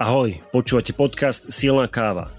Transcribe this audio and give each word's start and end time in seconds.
Ahoj, 0.00 0.32
počúvate 0.48 0.96
podcast 0.96 1.52
Silná 1.52 1.84
káva. 1.84 2.32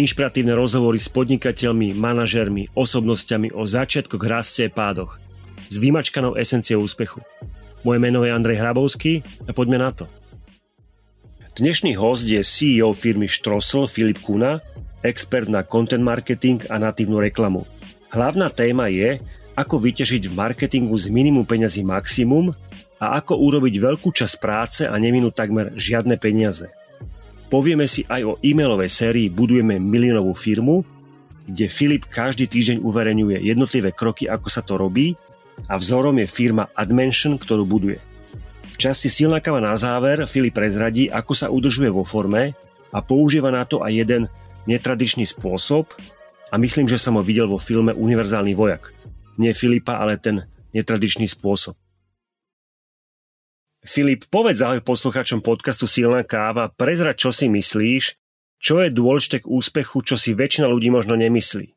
Inšpiratívne 0.00 0.56
rozhovory 0.56 0.96
s 0.96 1.12
podnikateľmi, 1.12 1.92
manažermi, 1.92 2.72
osobnosťami 2.72 3.52
o 3.52 3.68
začiatkoch, 3.68 4.24
raste 4.24 4.64
a 4.64 4.72
pádoch. 4.72 5.20
S 5.68 5.76
vymačkanou 5.76 6.40
esenciou 6.40 6.80
úspechu. 6.80 7.20
Moje 7.84 8.00
meno 8.00 8.24
je 8.24 8.32
Andrej 8.32 8.64
Hrabovský 8.64 9.20
a 9.44 9.52
poďme 9.52 9.76
na 9.76 9.92
to. 9.92 10.08
Dnešný 11.60 12.00
host 12.00 12.24
je 12.24 12.40
CEO 12.40 12.96
firmy 12.96 13.28
Strossel 13.28 13.92
Filip 13.92 14.24
Kuna, 14.24 14.64
expert 15.04 15.52
na 15.52 15.68
content 15.68 16.00
marketing 16.00 16.64
a 16.72 16.80
natívnu 16.80 17.20
reklamu. 17.20 17.68
Hlavná 18.08 18.48
téma 18.48 18.88
je, 18.88 19.20
ako 19.52 19.84
vyťažiť 19.84 20.32
v 20.32 20.32
marketingu 20.32 20.96
z 20.96 21.12
minimum 21.12 21.44
peňazí 21.44 21.84
maximum 21.84 22.56
a 22.96 23.20
ako 23.20 23.36
urobiť 23.36 23.84
veľkú 23.84 24.08
časť 24.16 24.34
práce 24.40 24.88
a 24.88 24.96
neminúť 24.96 25.36
takmer 25.36 25.76
žiadne 25.76 26.16
peniaze. 26.16 26.72
Povieme 27.46 27.86
si 27.86 28.02
aj 28.02 28.22
o 28.26 28.32
e-mailovej 28.42 28.90
sérii 28.90 29.30
Budujeme 29.30 29.78
miliónovú 29.78 30.34
firmu, 30.34 30.82
kde 31.46 31.70
Filip 31.70 32.10
každý 32.10 32.50
týždeň 32.50 32.82
uverejňuje 32.82 33.38
jednotlivé 33.38 33.94
kroky, 33.94 34.26
ako 34.26 34.50
sa 34.50 34.66
to 34.66 34.74
robí 34.74 35.14
a 35.70 35.78
vzorom 35.78 36.18
je 36.18 36.26
firma 36.26 36.66
Admention, 36.74 37.38
ktorú 37.38 37.62
buduje. 37.62 38.02
V 38.74 38.76
časti 38.76 39.06
Silná 39.06 39.38
kava 39.38 39.62
na 39.62 39.78
záver 39.78 40.26
Filip 40.26 40.58
prezradí, 40.58 41.06
ako 41.06 41.32
sa 41.38 41.46
udržuje 41.46 41.86
vo 41.86 42.02
forme 42.02 42.58
a 42.90 42.98
používa 42.98 43.54
na 43.54 43.62
to 43.62 43.78
aj 43.78 43.94
jeden 43.94 44.22
netradičný 44.66 45.22
spôsob 45.22 45.94
a 46.50 46.54
myslím, 46.58 46.90
že 46.90 46.98
som 46.98 47.14
ho 47.14 47.22
videl 47.22 47.46
vo 47.46 47.62
filme 47.62 47.94
Univerzálny 47.94 48.58
vojak. 48.58 48.90
Nie 49.38 49.54
Filipa, 49.54 50.02
ale 50.02 50.18
ten 50.18 50.50
netradičný 50.74 51.30
spôsob. 51.30 51.78
Filip, 53.86 54.26
povedz 54.26 54.66
ahoj 54.66 54.82
poslucháčom 54.82 55.46
podcastu 55.46 55.86
Silná 55.86 56.26
káva, 56.26 56.74
prezrať, 56.74 57.22
čo 57.22 57.30
si 57.30 57.46
myslíš, 57.46 58.18
čo 58.58 58.82
je 58.82 58.90
dôležité 58.90 59.46
k 59.46 59.50
úspechu, 59.50 60.02
čo 60.02 60.18
si 60.18 60.34
väčšina 60.34 60.66
ľudí 60.66 60.90
možno 60.90 61.14
nemyslí. 61.14 61.70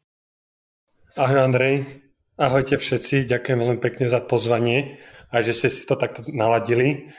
Ahoj 1.14 1.38
Andrej, 1.38 1.86
ahojte 2.34 2.82
všetci, 2.82 3.30
ďakujem 3.30 3.62
veľmi 3.62 3.80
pekne 3.80 4.10
za 4.10 4.26
pozvanie 4.26 4.98
a 5.30 5.46
že 5.46 5.54
ste 5.54 5.70
si 5.70 5.86
to 5.86 5.94
takto 5.94 6.26
naladili. 6.34 7.14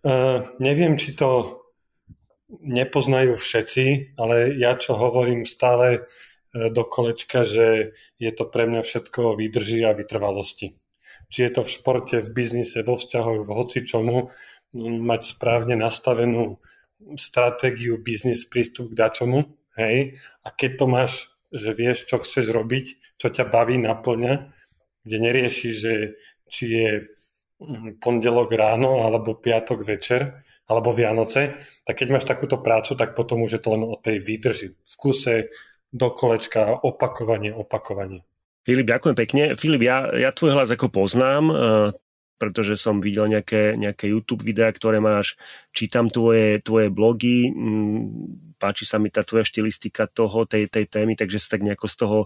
Uh, 0.00 0.40
neviem, 0.56 0.96
či 0.96 1.12
to 1.12 1.60
nepoznajú 2.64 3.36
všetci, 3.36 4.16
ale 4.16 4.56
ja 4.56 4.80
čo 4.80 4.96
hovorím 4.96 5.44
stále 5.44 6.02
uh, 6.02 6.72
do 6.72 6.88
kolečka, 6.88 7.44
že 7.44 7.92
je 8.16 8.30
to 8.32 8.48
pre 8.48 8.64
mňa 8.64 8.80
všetko 8.80 9.36
výdrží 9.36 9.84
a 9.84 9.92
vytrvalosti 9.92 10.81
či 11.32 11.48
je 11.48 11.50
to 11.56 11.62
v 11.64 11.72
športe, 11.72 12.16
v 12.20 12.28
biznise, 12.28 12.84
vo 12.84 13.00
vzťahoch, 13.00 13.40
v 13.40 13.50
hocičomu, 13.56 14.28
mať 14.76 15.22
správne 15.24 15.80
nastavenú 15.80 16.60
stratégiu, 17.16 17.96
biznis, 17.96 18.44
prístup 18.44 18.92
k 18.92 18.98
dačomu, 19.00 19.48
hej, 19.80 20.20
a 20.44 20.48
keď 20.52 20.70
to 20.76 20.86
máš, 20.86 21.12
že 21.48 21.72
vieš, 21.72 22.04
čo 22.04 22.20
chceš 22.20 22.52
robiť, 22.52 23.16
čo 23.16 23.32
ťa 23.32 23.48
baví, 23.48 23.80
naplňa, 23.80 24.52
kde 25.02 25.16
neriešiš, 25.18 25.74
že 25.74 26.20
či 26.52 26.64
je 26.68 26.88
pondelok 27.98 28.52
ráno, 28.52 29.08
alebo 29.08 29.36
piatok 29.36 29.82
večer, 29.82 30.44
alebo 30.68 30.94
Vianoce, 30.94 31.58
tak 31.84 32.00
keď 32.00 32.08
máš 32.20 32.24
takúto 32.28 32.60
prácu, 32.60 32.94
tak 32.94 33.16
potom 33.16 33.44
už 33.44 33.58
je 33.58 33.62
to 33.62 33.74
len 33.74 33.82
o 33.82 33.96
tej 33.98 34.20
výdrži. 34.22 34.68
V 34.72 34.94
kuse, 34.96 35.52
do 35.92 36.08
kolečka, 36.08 36.80
opakovanie, 36.80 37.52
opakovanie. 37.52 38.24
Filip, 38.62 38.86
ďakujem 38.86 39.16
pekne. 39.18 39.42
Filip, 39.58 39.82
ja, 39.82 40.06
ja 40.14 40.30
tvoj 40.30 40.54
hlas 40.54 40.70
ako 40.70 40.86
poznám, 40.86 41.44
uh, 41.50 41.90
pretože 42.38 42.78
som 42.78 43.02
videl 43.02 43.30
nejaké, 43.30 43.74
nejaké 43.74 44.10
YouTube 44.10 44.42
videá, 44.42 44.70
ktoré 44.70 45.02
máš, 45.02 45.38
čítam 45.74 46.10
tvoje, 46.10 46.58
tvoje 46.62 46.90
blogy, 46.90 47.50
m, 47.50 48.06
páči 48.58 48.86
sa 48.86 49.02
mi 49.02 49.10
tá 49.10 49.26
tvoja 49.26 49.42
štilistika 49.42 50.06
toho, 50.06 50.46
tej, 50.46 50.70
tej 50.70 50.86
témy, 50.86 51.18
takže 51.18 51.38
sa 51.42 51.58
tak 51.58 51.66
nejako 51.66 51.86
z 51.86 51.96
toho, 51.98 52.18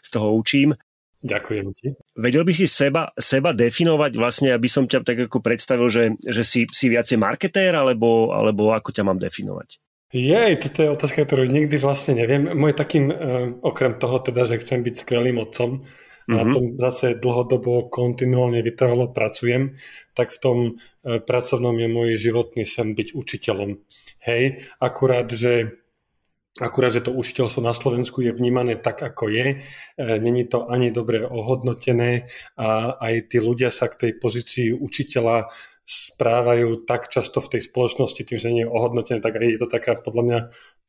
z 0.00 0.08
toho 0.12 0.28
učím. 0.36 0.76
Ďakujem 1.22 1.66
ti. 1.76 1.94
Vedel 2.18 2.42
by 2.42 2.52
si 2.52 2.66
seba, 2.66 3.14
seba 3.14 3.54
definovať 3.54 4.12
vlastne, 4.18 4.50
aby 4.50 4.66
som 4.66 4.90
ťa 4.90 5.06
tak 5.06 5.18
ako 5.30 5.38
predstavil, 5.38 5.86
že, 5.86 6.18
že 6.18 6.42
si, 6.42 6.64
si 6.72 6.90
viacej 6.90 7.20
marketér, 7.20 7.76
alebo, 7.78 8.34
alebo 8.34 8.74
ako 8.74 8.90
ťa 8.90 9.06
mám 9.06 9.22
definovať? 9.22 9.78
Jej, 10.12 10.60
toto 10.60 10.78
je 10.84 10.92
otázka, 10.92 11.24
ktorú 11.24 11.48
nikdy 11.48 11.80
vlastne 11.80 12.12
neviem. 12.12 12.52
Môj 12.52 12.76
takým, 12.76 13.08
uh, 13.08 13.16
okrem 13.64 13.96
toho 13.96 14.20
teda, 14.20 14.44
že 14.44 14.60
chcem 14.60 14.84
byť 14.84 14.94
skvelým 15.08 15.40
otcom, 15.40 15.80
mm-hmm. 15.80 16.36
na 16.36 16.42
tom 16.52 16.64
zase 16.76 17.16
dlhodobo 17.16 17.88
kontinuálne 17.88 18.60
vytrvalo 18.60 19.08
pracujem, 19.08 19.80
tak 20.12 20.36
v 20.36 20.38
tom 20.38 20.58
uh, 20.76 21.16
pracovnom 21.16 21.72
je 21.80 21.88
môj 21.88 22.20
životný 22.20 22.68
sen 22.68 22.92
byť 22.92 23.16
učiteľom. 23.16 23.80
Hej, 24.20 24.60
akurát, 24.78 25.32
že 25.32 25.82
Akurát, 26.60 26.92
že 26.92 27.00
to 27.00 27.16
učiteľstvo 27.16 27.64
na 27.64 27.72
Slovensku 27.72 28.20
je 28.20 28.28
vnímané 28.28 28.76
tak, 28.76 29.00
ako 29.00 29.32
je. 29.32 29.56
E, 29.56 29.58
není 30.20 30.44
to 30.44 30.68
ani 30.68 30.92
dobre 30.92 31.24
ohodnotené 31.24 32.28
a 32.60 32.92
aj 33.00 33.32
tí 33.32 33.40
ľudia 33.40 33.72
sa 33.72 33.88
k 33.88 33.96
tej 33.96 34.12
pozícii 34.20 34.68
učiteľa 34.76 35.48
správajú 35.82 36.86
tak 36.86 37.10
často 37.10 37.42
v 37.42 37.58
tej 37.58 37.62
spoločnosti, 37.66 38.22
tým, 38.22 38.38
že 38.38 38.54
nie 38.54 38.64
je 38.64 38.70
ohodnotené, 38.70 39.18
tak 39.18 39.34
aj 39.34 39.50
je 39.50 39.60
to 39.60 39.68
taká 39.68 39.98
podľa 39.98 40.22
mňa 40.22 40.38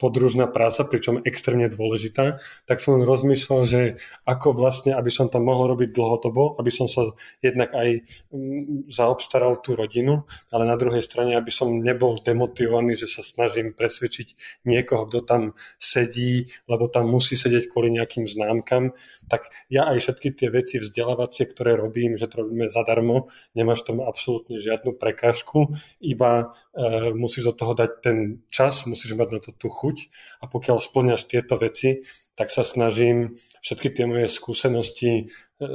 podružná 0.04 0.52
práca, 0.52 0.84
pričom 0.84 1.24
extrémne 1.24 1.72
dôležitá, 1.72 2.44
tak 2.68 2.84
som 2.84 3.00
len 3.00 3.08
rozmýšľal, 3.08 3.62
že 3.64 3.82
ako 4.28 4.52
vlastne, 4.52 4.92
aby 4.92 5.08
som 5.08 5.32
to 5.32 5.40
mohol 5.40 5.72
robiť 5.72 5.96
dlhodobo, 5.96 6.60
aby 6.60 6.68
som 6.68 6.92
sa 6.92 7.16
jednak 7.40 7.72
aj 7.72 8.04
mm, 8.36 8.92
zaobstaral 8.92 9.64
tú 9.64 9.80
rodinu, 9.80 10.28
ale 10.52 10.68
na 10.68 10.76
druhej 10.76 11.00
strane, 11.00 11.40
aby 11.40 11.48
som 11.56 11.72
nebol 11.80 12.20
demotivovaný, 12.20 13.00
že 13.00 13.08
sa 13.08 13.24
snažím 13.24 13.72
presvedčiť 13.72 14.60
niekoho, 14.68 15.08
kto 15.08 15.24
tam 15.24 15.42
sedí, 15.80 16.52
lebo 16.68 16.92
tam 16.92 17.08
musí 17.08 17.40
sedieť 17.40 17.72
kvôli 17.72 17.96
nejakým 17.96 18.28
známkam, 18.28 18.92
tak 19.32 19.48
ja 19.72 19.88
aj 19.88 20.04
všetky 20.04 20.36
tie 20.36 20.52
veci 20.52 20.84
vzdelávacie, 20.84 21.48
ktoré 21.48 21.80
robím, 21.80 22.20
že 22.20 22.28
to 22.28 22.44
robíme 22.44 22.68
zadarmo, 22.68 23.32
nemáš 23.56 23.88
tomu 23.88 24.04
absolútne 24.04 24.60
žiadnu 24.60 25.00
prekážku, 25.00 25.72
iba 26.04 26.52
e, 26.76 27.16
musíš 27.16 27.54
do 27.54 27.54
toho 27.56 27.72
dať 27.78 27.92
ten 28.04 28.18
čas, 28.52 28.84
musíš 28.90 29.16
mať 29.16 29.30
na 29.32 29.40
to 29.40 29.52
tú 29.54 29.70
chuť 29.70 29.93
a 30.42 30.46
pokiaľ 30.48 30.78
splňaš 30.80 31.28
tieto 31.30 31.58
veci, 31.60 32.04
tak 32.34 32.50
sa 32.50 32.66
snažím 32.66 33.38
všetky 33.62 33.94
tie 33.94 34.06
moje 34.10 34.28
skúsenosti 34.30 35.12
e, 35.14 35.24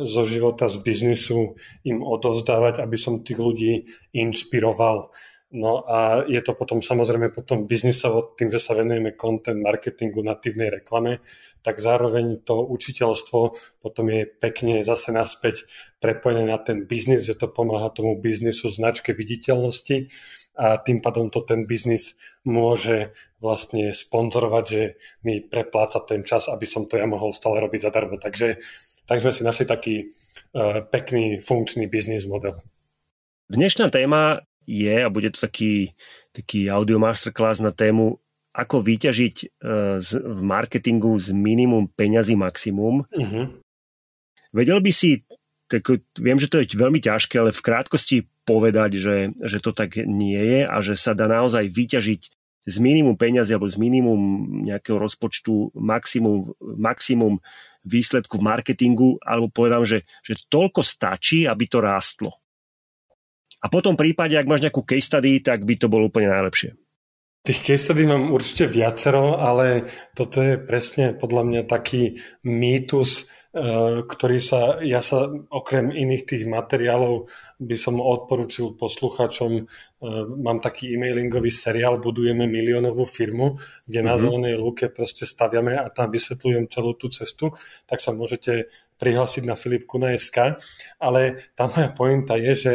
zo 0.04 0.22
života, 0.26 0.66
z 0.66 0.82
biznisu 0.82 1.54
im 1.86 2.02
odovzdávať, 2.02 2.82
aby 2.82 2.96
som 2.98 3.22
tých 3.22 3.38
ľudí 3.38 3.72
inšpiroval. 4.10 5.14
No 5.48 5.80
a 5.88 6.28
je 6.28 6.44
to 6.44 6.52
potom 6.52 6.84
samozrejme 6.84 7.32
potom 7.32 7.64
biznisovo, 7.64 8.36
tým, 8.36 8.52
že 8.52 8.60
sa 8.60 8.76
venujeme 8.76 9.16
content 9.16 9.56
marketingu, 9.56 10.20
natívnej 10.20 10.68
reklame, 10.68 11.24
tak 11.64 11.80
zároveň 11.80 12.44
to 12.44 12.68
učiteľstvo 12.68 13.56
potom 13.80 14.12
je 14.12 14.28
pekne 14.28 14.84
zase 14.84 15.08
naspäť 15.08 15.64
prepojené 16.04 16.44
na 16.44 16.60
ten 16.60 16.84
biznis, 16.84 17.24
že 17.24 17.32
to 17.32 17.48
pomáha 17.48 17.88
tomu 17.88 18.20
biznisu 18.20 18.68
značke 18.68 19.16
viditeľnosti 19.16 20.12
a 20.58 20.74
tým 20.82 20.98
pádom 20.98 21.30
to 21.30 21.46
ten 21.46 21.70
biznis 21.70 22.18
môže 22.42 23.14
vlastne 23.38 23.94
sponzorovať, 23.94 24.64
že 24.66 24.98
mi 25.22 25.38
prepláca 25.38 26.02
ten 26.02 26.26
čas, 26.26 26.50
aby 26.50 26.66
som 26.66 26.90
to 26.90 26.98
ja 26.98 27.06
mohol 27.06 27.30
stále 27.30 27.62
robiť 27.62 27.86
zadarmo. 27.86 28.18
Takže 28.18 28.58
tak 29.06 29.22
sme 29.22 29.30
si 29.30 29.46
našli 29.46 29.64
taký 29.70 29.94
uh, 30.04 30.82
pekný 30.82 31.38
funkčný 31.38 31.86
biznis 31.86 32.26
model. 32.26 32.58
Dnešná 33.48 33.88
téma 33.88 34.42
je, 34.66 34.98
a 34.98 35.08
bude 35.08 35.30
to 35.30 35.40
taký, 35.40 35.94
taký 36.34 36.66
audio 36.68 36.98
masterclass 36.98 37.62
na 37.62 37.70
tému, 37.70 38.18
ako 38.50 38.82
vyťažiť 38.82 39.34
uh, 39.62 39.96
z, 40.02 40.10
v 40.18 40.40
marketingu 40.42 41.14
z 41.22 41.32
minimum 41.38 41.86
peňazí 41.94 42.34
maximum. 42.34 43.06
Uh-huh. 43.14 43.46
Vedel 44.50 44.82
by 44.82 44.90
si, 44.90 45.22
tak 45.70 45.86
viem, 46.18 46.36
že 46.36 46.50
to 46.50 46.58
je 46.60 46.74
veľmi 46.74 46.98
ťažké, 46.98 47.38
ale 47.38 47.54
v 47.54 47.64
krátkosti 47.64 48.26
povedať, 48.48 48.96
že, 48.96 49.16
že 49.44 49.60
to 49.60 49.76
tak 49.76 50.00
nie 50.00 50.40
je 50.40 50.60
a 50.64 50.76
že 50.80 50.96
sa 50.96 51.12
dá 51.12 51.28
naozaj 51.28 51.68
vyťažiť 51.68 52.22
z 52.68 52.76
minimum 52.80 53.16
peňazí 53.16 53.52
alebo 53.52 53.68
z 53.68 53.76
minimum 53.76 54.20
nejakého 54.64 54.96
rozpočtu 54.96 55.76
maximum, 55.76 56.52
maximum 56.60 57.40
výsledku 57.84 58.40
v 58.40 58.46
marketingu, 58.48 59.10
alebo 59.24 59.48
povedám, 59.48 59.84
že, 59.84 60.04
že 60.20 60.36
toľko 60.52 60.84
stačí, 60.84 61.48
aby 61.48 61.64
to 61.64 61.80
rástlo. 61.80 62.36
A 63.58 63.72
potom 63.72 63.96
prípade, 63.96 64.36
ak 64.36 64.46
máš 64.46 64.62
nejakú 64.62 64.84
case 64.84 65.08
study, 65.08 65.40
tak 65.40 65.64
by 65.64 65.74
to 65.80 65.88
bolo 65.88 66.12
úplne 66.12 66.28
najlepšie. 66.28 66.76
Tých 67.48 67.64
case 67.64 67.80
study 67.80 68.04
mám 68.04 68.28
určite 68.28 68.68
viacero, 68.68 69.40
ale 69.40 69.88
toto 70.12 70.44
je 70.44 70.60
presne 70.60 71.16
podľa 71.16 71.42
mňa 71.48 71.62
taký 71.64 72.20
mýtus, 72.44 73.24
e, 73.56 74.04
ktorý 74.04 74.38
sa, 74.44 74.76
ja 74.84 75.00
sa 75.00 75.24
okrem 75.48 75.88
iných 75.88 76.28
tých 76.28 76.44
materiálov 76.44 77.24
by 77.56 77.76
som 77.80 78.04
odporúčil 78.04 78.76
posluchačom, 78.76 79.52
e, 79.56 79.62
mám 80.44 80.60
taký 80.60 80.92
e-mailingový 80.92 81.48
seriál 81.48 81.96
Budujeme 82.04 82.44
miliónovú 82.44 83.08
firmu, 83.08 83.56
kde 83.88 83.96
mm-hmm. 83.96 84.10
na 84.12 84.14
mhm. 84.14 84.20
zelenej 84.20 84.54
lúke 84.60 84.84
proste 84.92 85.24
staviame 85.24 85.72
a 85.72 85.88
tam 85.88 86.12
vysvetľujem 86.12 86.68
celú 86.68 87.00
tú 87.00 87.08
cestu, 87.08 87.56
tak 87.88 88.04
sa 88.04 88.12
môžete 88.12 88.68
prihlásiť 89.00 89.48
na 89.48 89.56
Filipku.sk, 89.56 90.60
ale 91.00 91.20
tá 91.56 91.64
moja 91.64 91.96
pointa 91.96 92.36
je, 92.36 92.52
že 92.52 92.74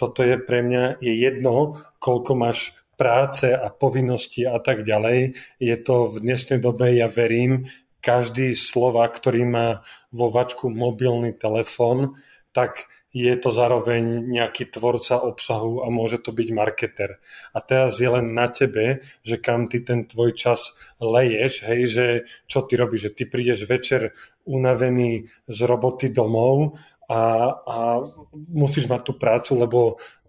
toto 0.00 0.24
je 0.24 0.40
pre 0.40 0.64
mňa 0.64 1.04
je 1.04 1.12
jedno, 1.12 1.76
koľko 2.00 2.32
máš 2.40 2.72
práce 2.96 3.50
a 3.50 3.70
povinnosti 3.70 4.46
a 4.46 4.58
tak 4.58 4.82
ďalej. 4.86 5.34
Je 5.58 5.76
to 5.82 6.08
v 6.10 6.16
dnešnej 6.22 6.58
dobe, 6.62 6.94
ja 6.94 7.10
verím, 7.10 7.66
každý 8.04 8.52
Slovak, 8.52 9.16
ktorý 9.16 9.48
má 9.48 9.68
vo 10.12 10.28
vačku 10.28 10.68
mobilný 10.68 11.32
telefón, 11.32 12.20
tak 12.52 12.86
je 13.14 13.30
to 13.38 13.54
zároveň 13.54 14.26
nejaký 14.26 14.74
tvorca 14.74 15.22
obsahu 15.22 15.86
a 15.86 15.88
môže 15.88 16.18
to 16.18 16.34
byť 16.34 16.48
marketer. 16.50 17.22
A 17.54 17.62
teraz 17.62 18.02
je 18.02 18.10
len 18.10 18.34
na 18.34 18.50
tebe, 18.50 19.06
že 19.22 19.38
kam 19.38 19.70
ty 19.70 19.86
ten 19.86 20.02
tvoj 20.02 20.34
čas 20.34 20.74
leješ, 20.98 21.62
hej, 21.70 21.80
že 21.86 22.06
čo 22.50 22.66
ty 22.66 22.74
robíš, 22.74 23.08
že 23.08 23.14
ty 23.14 23.24
prídeš 23.30 23.70
večer 23.70 24.18
unavený 24.42 25.30
z 25.46 25.58
roboty 25.62 26.10
domov 26.10 26.74
a, 27.06 27.54
a 27.54 28.02
musíš 28.34 28.90
mať 28.90 29.00
tú 29.06 29.12
prácu, 29.14 29.62
lebo 29.62 29.80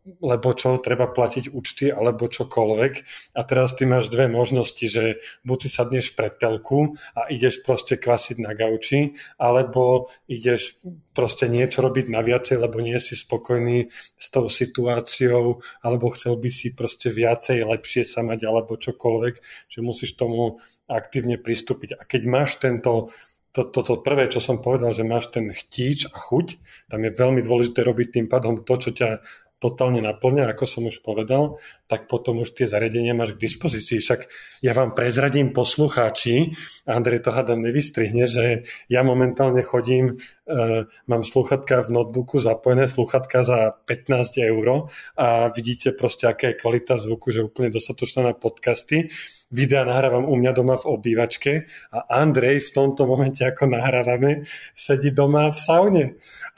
lebo 0.06 0.54
čo, 0.54 0.78
treba 0.78 1.10
platiť 1.10 1.50
účty 1.50 1.90
alebo 1.90 2.30
čokoľvek. 2.30 2.94
A 3.34 3.42
teraz 3.42 3.74
ty 3.74 3.90
máš 3.90 4.14
dve 4.14 4.30
možnosti, 4.30 4.86
že 4.86 5.18
buď 5.42 5.58
si 5.66 5.70
sadneš 5.70 6.14
pred 6.14 6.38
telku 6.38 6.94
a 7.18 7.26
ideš 7.34 7.66
proste 7.66 7.98
kvasiť 7.98 8.38
na 8.38 8.54
gauči, 8.54 9.18
alebo 9.42 10.14
ideš 10.30 10.78
proste 11.18 11.50
niečo 11.50 11.82
robiť 11.82 12.14
na 12.14 12.22
viacej, 12.22 12.62
lebo 12.62 12.78
nie 12.86 12.98
si 13.02 13.18
spokojný 13.18 13.90
s 14.18 14.28
tou 14.30 14.46
situáciou, 14.46 15.66
alebo 15.82 16.14
chcel 16.14 16.38
by 16.38 16.50
si 16.54 16.70
proste 16.72 17.10
viacej, 17.10 17.66
lepšie 17.66 18.06
sa 18.06 18.22
mať, 18.22 18.46
alebo 18.46 18.78
čokoľvek, 18.78 19.36
že 19.70 19.80
musíš 19.82 20.14
tomu 20.14 20.62
aktívne 20.86 21.42
pristúpiť. 21.42 21.98
A 21.98 22.06
keď 22.06 22.22
máš 22.30 22.62
tento 22.62 23.10
toto 23.56 23.88
to, 23.88 23.96
to 23.96 24.04
prvé, 24.04 24.28
čo 24.28 24.44
som 24.44 24.60
povedal, 24.60 24.92
že 24.92 25.08
máš 25.08 25.32
ten 25.32 25.48
chtíč 25.48 26.12
a 26.12 26.18
chuť, 26.20 26.60
tam 26.92 27.08
je 27.08 27.12
veľmi 27.16 27.40
dôležité 27.40 27.88
robiť 27.88 28.08
tým 28.20 28.28
pádom 28.28 28.68
to, 28.68 28.76
čo 28.76 28.92
ťa 28.92 29.24
totálne 29.66 29.98
naplňa, 30.06 30.54
ako 30.54 30.70
som 30.70 30.86
už 30.86 31.02
povedal, 31.02 31.58
tak 31.90 32.06
potom 32.06 32.46
už 32.46 32.54
tie 32.54 32.70
zariadenia 32.70 33.18
máš 33.18 33.34
k 33.34 33.50
dispozícii. 33.50 33.98
Však 33.98 34.30
ja 34.62 34.78
vám 34.78 34.94
prezradím 34.94 35.50
poslucháči, 35.50 36.54
Andrej 36.86 37.26
to 37.26 37.34
hádam 37.34 37.66
nevystrihne, 37.66 38.30
že 38.30 38.70
ja 38.86 39.02
momentálne 39.02 39.66
chodím, 39.66 40.22
e, 40.46 40.86
mám 41.10 41.26
sluchatka 41.26 41.82
v 41.90 41.98
notebooku 41.98 42.38
zapojené, 42.38 42.86
sluchatka 42.86 43.42
za 43.42 43.74
15 43.90 44.46
eur 44.46 44.86
a 45.18 45.50
vidíte 45.50 45.98
proste, 45.98 46.30
aká 46.30 46.54
je 46.54 46.62
kvalita 46.62 47.02
zvuku, 47.02 47.34
že 47.34 47.50
úplne 47.50 47.74
dostatočná 47.74 48.30
na 48.30 48.34
podcasty 48.38 49.10
videa 49.56 49.88
nahrávam 49.88 50.28
u 50.28 50.36
mňa 50.36 50.52
doma 50.52 50.76
v 50.76 51.00
obývačke 51.00 51.52
a 51.96 52.20
Andrej 52.20 52.68
v 52.68 52.74
tomto 52.76 53.08
momente, 53.08 53.40
ako 53.46 53.72
nahrávame, 53.72 54.44
sedí 54.76 55.16
doma 55.16 55.48
v 55.54 55.58
saune. 55.58 56.06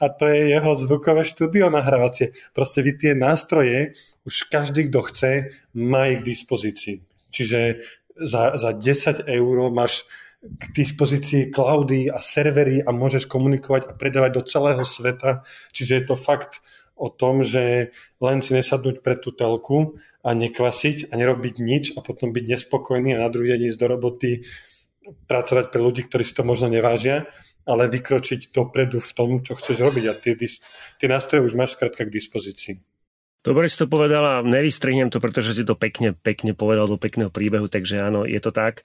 A 0.02 0.10
to 0.10 0.26
je 0.26 0.58
jeho 0.58 0.72
zvukové 0.74 1.22
štúdio 1.22 1.70
nahrávacie. 1.70 2.34
Proste 2.50 2.82
vy 2.82 2.97
tie 2.98 3.12
nástroje, 3.14 3.94
už 4.26 4.50
každý, 4.50 4.90
kto 4.90 5.00
chce, 5.08 5.32
má 5.72 6.10
ich 6.10 6.20
k 6.20 6.28
dispozícii. 6.34 6.96
Čiže 7.30 7.80
za, 8.18 8.58
za 8.58 8.70
10 8.74 9.24
eur 9.24 9.56
máš 9.70 10.04
k 10.38 10.64
dispozícii 10.70 11.50
cloudy 11.50 12.10
a 12.10 12.22
servery 12.22 12.82
a 12.82 12.94
môžeš 12.94 13.26
komunikovať 13.26 13.90
a 13.90 13.92
predávať 13.94 14.30
do 14.38 14.42
celého 14.46 14.84
sveta. 14.86 15.42
Čiže 15.74 15.92
je 15.98 16.04
to 16.06 16.14
fakt 16.14 16.62
o 16.98 17.10
tom, 17.10 17.46
že 17.46 17.94
len 18.18 18.38
si 18.42 18.54
nesadnúť 18.54 19.02
pred 19.02 19.18
tú 19.22 19.30
telku 19.30 19.98
a 20.22 20.34
nekvasiť 20.34 21.10
a 21.10 21.12
nerobiť 21.14 21.54
nič 21.62 21.84
a 21.94 22.02
potom 22.02 22.34
byť 22.34 22.44
nespokojný 22.44 23.14
a 23.14 23.22
na 23.22 23.30
druhý 23.30 23.54
deň 23.54 23.70
ísť 23.70 23.78
do 23.78 23.86
roboty 23.86 24.30
pracovať 25.30 25.72
pre 25.72 25.80
ľudí, 25.80 26.04
ktorí 26.04 26.26
si 26.26 26.36
to 26.36 26.44
možno 26.44 26.68
nevážia, 26.68 27.30
ale 27.68 27.92
vykročiť 27.92 28.48
dopredu 28.50 28.98
v 28.98 29.10
tom, 29.12 29.30
čo 29.44 29.52
chceš 29.52 29.84
robiť 29.84 30.04
a 30.08 30.16
tie, 30.16 30.34
tie 30.40 31.08
nástroje 31.08 31.44
už 31.44 31.54
máš 31.54 31.76
skrátka 31.76 32.08
k 32.08 32.14
dispozícii. 32.16 32.80
Dobre 33.44 33.68
si 33.70 33.78
to 33.78 33.86
povedala, 33.86 34.42
nevystrihnem 34.42 35.12
to, 35.12 35.20
pretože 35.20 35.54
si 35.54 35.62
to 35.62 35.78
pekne, 35.78 36.16
pekne 36.16 36.56
povedal 36.56 36.88
do 36.90 36.98
pekného 36.98 37.30
príbehu, 37.30 37.70
takže 37.70 38.00
áno, 38.02 38.26
je 38.26 38.40
to 38.40 38.50
tak. 38.50 38.82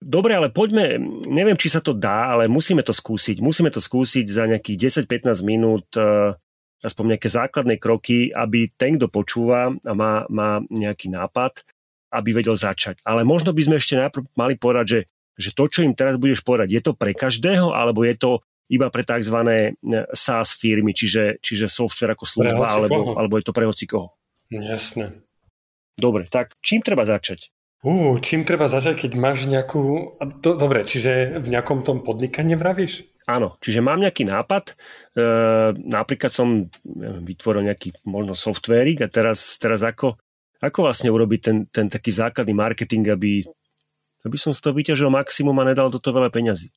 Dobre, 0.00 0.36
ale 0.36 0.52
poďme, 0.52 1.00
neviem, 1.28 1.56
či 1.56 1.72
sa 1.72 1.80
to 1.80 1.96
dá, 1.96 2.32
ale 2.32 2.50
musíme 2.50 2.84
to 2.84 2.92
skúsiť. 2.92 3.40
Musíme 3.40 3.72
to 3.72 3.80
skúsiť 3.80 4.26
za 4.28 4.44
nejakých 4.48 5.04
10-15 5.04 5.40
minút 5.44 5.88
eh, 5.96 6.36
aspoň 6.84 7.16
nejaké 7.16 7.28
základné 7.32 7.80
kroky, 7.80 8.28
aby 8.28 8.68
ten, 8.76 9.00
kto 9.00 9.08
počúva 9.08 9.72
a 9.72 9.92
má, 9.96 10.28
má 10.28 10.60
nejaký 10.68 11.08
nápad, 11.08 11.64
aby 12.12 12.30
vedel 12.36 12.54
začať. 12.54 13.00
Ale 13.02 13.24
možno 13.24 13.56
by 13.56 13.62
sme 13.64 13.76
ešte 13.80 13.96
najprv 13.96 14.24
mali 14.36 14.54
povedať, 14.60 14.86
že, 14.86 15.00
že 15.34 15.50
to, 15.54 15.66
čo 15.66 15.82
im 15.82 15.94
teraz 15.94 16.18
budeš 16.18 16.42
povedať, 16.46 16.68
je 16.70 16.82
to 16.82 16.92
pre 16.94 17.12
každého, 17.14 17.74
alebo 17.74 18.06
je 18.06 18.14
to 18.14 18.30
iba 18.70 18.88
pre 18.88 19.04
tzv. 19.04 19.36
SaaS 20.14 20.56
firmy, 20.56 20.96
čiže, 20.96 21.42
čiže 21.44 21.68
software 21.68 22.16
ako 22.16 22.24
služba, 22.24 22.64
alebo, 22.64 23.18
alebo 23.18 23.34
je 23.36 23.44
to 23.44 23.52
pre 23.52 23.68
hocikoho. 23.68 24.16
Jasné. 24.48 25.24
Dobre, 25.94 26.26
tak 26.26 26.58
čím 26.64 26.82
treba 26.82 27.06
začať? 27.06 27.54
Uh, 27.84 28.16
čím 28.24 28.48
treba 28.48 28.66
začať, 28.66 29.06
keď 29.06 29.12
máš 29.20 29.44
nejakú... 29.44 30.16
Dobre, 30.40 30.88
čiže 30.88 31.36
v 31.36 31.48
nejakom 31.52 31.84
tom 31.84 32.00
podnikaní 32.00 32.56
vravíš? 32.56 33.04
Áno, 33.24 33.56
čiže 33.60 33.80
mám 33.80 34.04
nejaký 34.04 34.28
nápad, 34.28 34.76
e, 35.16 35.22
napríklad 35.80 36.28
som 36.28 36.68
neviem, 36.84 37.24
vytvoril 37.24 37.72
nejaký 37.72 38.04
možno 38.04 38.36
softvérik 38.36 39.00
a 39.00 39.08
teraz, 39.08 39.56
teraz 39.56 39.80
ako, 39.80 40.20
ako 40.60 40.78
vlastne 40.84 41.08
urobiť 41.08 41.40
ten, 41.40 41.58
ten 41.72 41.86
taký 41.88 42.12
základný 42.12 42.52
marketing, 42.52 43.08
aby, 43.08 43.40
aby 44.24 44.36
som 44.40 44.56
z 44.56 44.60
toho 44.64 44.74
vyťažil 44.74 45.12
maximum 45.12 45.56
a 45.60 45.68
nedal 45.68 45.92
do 45.92 46.00
toho 46.00 46.18
veľa 46.18 46.32
peňazí. 46.32 46.72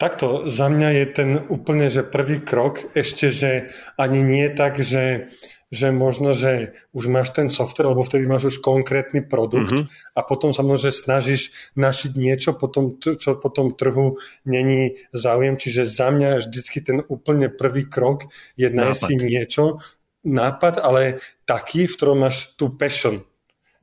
Takto, 0.00 0.48
za 0.48 0.72
mňa 0.72 0.88
je 0.96 1.06
ten 1.12 1.30
úplne, 1.52 1.92
že 1.92 2.00
prvý 2.00 2.40
krok 2.40 2.88
ešte, 2.96 3.28
že 3.28 3.68
ani 4.00 4.24
nie 4.24 4.48
tak, 4.48 4.80
že 4.80 5.28
že 5.70 5.94
možno, 5.94 6.34
že 6.34 6.74
už 6.90 7.06
máš 7.06 7.30
ten 7.30 7.46
software, 7.46 7.94
lebo 7.94 8.02
vtedy 8.02 8.26
máš 8.26 8.50
už 8.50 8.56
konkrétny 8.58 9.22
produkt 9.22 9.70
mm-hmm. 9.70 10.18
a 10.18 10.20
potom 10.26 10.50
sa 10.50 10.66
že 10.74 10.90
snažíš 10.90 11.54
našiť 11.78 12.12
niečo, 12.18 12.58
potom, 12.58 12.98
čo 12.98 13.38
po 13.38 13.48
tom 13.54 13.78
trhu 13.78 14.18
není 14.42 14.98
záujem. 15.14 15.54
Čiže 15.54 15.86
za 15.86 16.10
mňa 16.10 16.42
vždycky 16.42 16.82
ten 16.82 17.06
úplne 17.06 17.46
prvý 17.46 17.86
krok 17.86 18.26
je 18.58 18.66
nájsť 18.66 18.98
si 18.98 19.14
niečo, 19.14 19.78
nápad, 20.26 20.82
ale 20.82 21.22
taký, 21.46 21.86
v 21.86 21.96
ktorom 21.96 22.18
máš 22.26 22.50
tú 22.58 22.74
passion. 22.74 23.22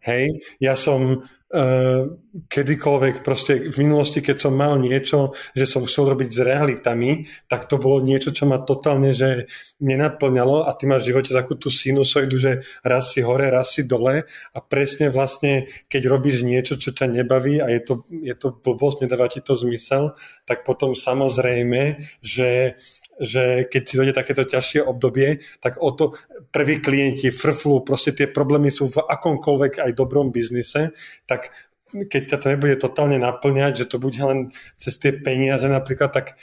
Hej, 0.02 0.40
ja 0.62 0.78
som 0.78 1.26
Eh, 1.48 2.04
kedykoľvek, 2.52 3.24
proste 3.24 3.72
v 3.72 3.78
minulosti, 3.80 4.20
keď 4.20 4.36
som 4.36 4.52
mal 4.52 4.76
niečo, 4.76 5.32
že 5.56 5.64
som 5.64 5.88
chcel 5.88 6.12
robiť 6.12 6.28
s 6.28 6.44
realitami, 6.44 7.24
tak 7.48 7.72
to 7.72 7.80
bolo 7.80 8.04
niečo, 8.04 8.36
čo 8.36 8.44
ma 8.44 8.60
totálne 8.60 9.16
že 9.16 9.48
nenaplňalo 9.80 10.68
a 10.68 10.76
ty 10.76 10.92
máš 10.92 11.08
v 11.08 11.16
živote 11.16 11.32
takú 11.32 11.56
tú 11.56 11.72
sinusoidu, 11.72 12.36
že 12.36 12.68
raz 12.84 13.16
si 13.16 13.24
hore, 13.24 13.48
raz 13.48 13.72
si 13.72 13.88
dole 13.88 14.28
a 14.28 14.60
presne 14.60 15.08
vlastne, 15.08 15.72
keď 15.88 16.12
robíš 16.12 16.44
niečo, 16.44 16.76
čo 16.76 16.92
ťa 16.92 17.08
nebaví 17.16 17.64
a 17.64 17.72
je 17.72 17.80
to, 17.80 18.04
je 18.12 18.36
to 18.36 18.52
blbosť, 18.52 19.08
nedáva 19.08 19.32
ti 19.32 19.40
to 19.40 19.56
zmysel, 19.56 20.20
tak 20.44 20.68
potom 20.68 21.00
samozrejme, 21.00 22.04
že 22.20 22.76
že 23.18 23.66
keď 23.66 23.82
si 23.84 23.98
dojde 23.98 24.14
takéto 24.14 24.46
ťažšie 24.46 24.86
obdobie, 24.86 25.42
tak 25.60 25.82
o 25.82 25.90
to 25.92 26.14
prví 26.54 26.80
klienti 26.80 27.34
frflú, 27.34 27.82
proste 27.82 28.14
tie 28.14 28.30
problémy 28.30 28.70
sú 28.70 28.88
v 28.88 29.02
akomkoľvek 29.02 29.84
aj 29.84 29.92
dobrom 29.98 30.30
biznise, 30.30 30.94
tak 31.26 31.52
keď 31.88 32.36
ťa 32.36 32.38
to 32.44 32.48
nebude 32.52 32.76
totálne 32.84 33.16
naplňať, 33.16 33.86
že 33.86 33.90
to 33.90 33.98
bude 33.98 34.20
len 34.20 34.52
cez 34.76 35.00
tie 35.00 35.16
peniaze 35.16 35.64
napríklad, 35.64 36.12
tak 36.12 36.36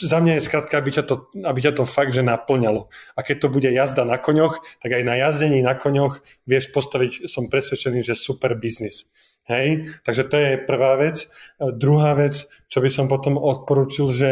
za 0.00 0.18
mňa 0.18 0.40
je 0.40 0.46
skrátka, 0.48 0.80
aby 0.80 0.90
ťa, 0.90 1.04
to, 1.06 1.14
aby 1.44 1.60
ťa 1.62 1.72
to 1.78 1.84
fakt, 1.86 2.10
že 2.10 2.26
naplňalo. 2.26 2.90
A 3.14 3.20
keď 3.22 3.46
to 3.46 3.48
bude 3.52 3.68
jazda 3.70 4.02
na 4.02 4.18
koňoch, 4.18 4.58
tak 4.82 4.90
aj 4.90 5.02
na 5.06 5.14
jazdení 5.14 5.62
na 5.62 5.78
koňoch 5.78 6.18
vieš 6.48 6.74
postaviť, 6.74 7.30
som 7.30 7.46
presvedčený, 7.46 8.02
že 8.02 8.18
super 8.18 8.58
biznis. 8.58 9.06
Hej, 9.46 9.94
takže 10.02 10.26
to 10.26 10.36
je 10.42 10.50
prvá 10.58 10.98
vec. 10.98 11.30
Druhá 11.62 12.18
vec, 12.18 12.50
čo 12.66 12.82
by 12.82 12.90
som 12.90 13.06
potom 13.06 13.38
odporučil, 13.38 14.10
že 14.10 14.30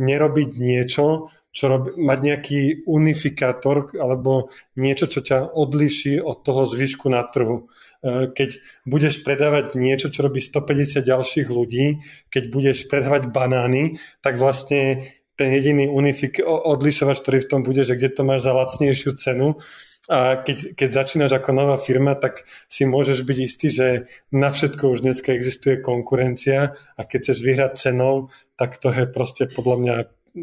nerobiť 0.00 0.56
niečo, 0.56 1.28
čo 1.52 1.64
rob, 1.68 1.92
mať 2.00 2.18
nejaký 2.24 2.60
unifikátor 2.88 3.92
alebo 4.00 4.48
niečo, 4.80 5.04
čo 5.04 5.20
ťa 5.20 5.52
odliší 5.52 6.16
od 6.16 6.40
toho 6.40 6.64
zvyšku 6.64 7.12
na 7.12 7.28
trhu. 7.28 7.68
E, 8.00 8.32
keď 8.32 8.58
budeš 8.88 9.20
predávať 9.20 9.76
niečo, 9.76 10.08
čo 10.08 10.24
robí 10.24 10.40
150 10.40 11.04
ďalších 11.04 11.48
ľudí, 11.52 12.00
keď 12.32 12.42
budeš 12.48 12.88
predávať 12.88 13.28
banány, 13.28 14.00
tak 14.24 14.40
vlastne 14.40 15.12
ten 15.36 15.52
jediný 15.52 15.92
unifik- 15.92 16.40
odlišovač, 16.46 17.20
ktorý 17.20 17.38
v 17.44 17.50
tom 17.52 17.60
bude, 17.62 17.84
že 17.84 18.00
kde 18.00 18.10
to 18.16 18.22
máš 18.24 18.48
za 18.48 18.56
lacnejšiu 18.56 19.12
cenu, 19.20 19.60
a 20.04 20.36
keď, 20.36 20.76
keď 20.76 20.88
začínaš 20.92 21.32
ako 21.40 21.50
nová 21.56 21.76
firma, 21.80 22.12
tak 22.12 22.44
si 22.68 22.84
môžeš 22.84 23.24
byť 23.24 23.38
istý, 23.40 23.66
že 23.72 23.88
na 24.28 24.52
všetko 24.52 24.92
už 24.92 25.00
dneska 25.00 25.32
existuje 25.32 25.80
konkurencia 25.80 26.76
a 26.76 27.00
keď 27.08 27.18
chceš 27.32 27.38
vyhrať 27.40 27.72
cenou, 27.80 28.28
tak 28.60 28.76
to 28.76 28.92
je 28.92 29.08
proste 29.08 29.48
podľa 29.48 29.76
mňa 29.80 29.96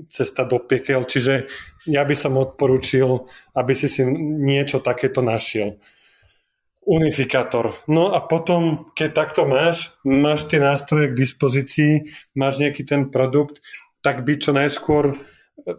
cesta 0.10 0.48
do 0.50 0.58
piekel. 0.58 1.06
Čiže 1.06 1.46
ja 1.86 2.02
by 2.02 2.16
som 2.18 2.42
odporúčil, 2.42 3.30
aby 3.54 3.74
si 3.78 3.86
si 3.86 4.02
niečo 4.18 4.82
takéto 4.82 5.22
našiel. 5.22 5.78
Unifikátor. 6.82 7.78
No 7.86 8.10
a 8.10 8.26
potom, 8.26 8.90
keď 8.98 9.10
takto 9.14 9.46
máš, 9.46 9.94
máš 10.02 10.50
tie 10.50 10.58
nástroje 10.58 11.14
k 11.14 11.20
dispozícii, 11.22 11.94
máš 12.34 12.58
nejaký 12.58 12.82
ten 12.82 13.14
produkt, 13.14 13.62
tak 14.02 14.26
by 14.26 14.42
čo 14.42 14.58
najskôr 14.58 15.14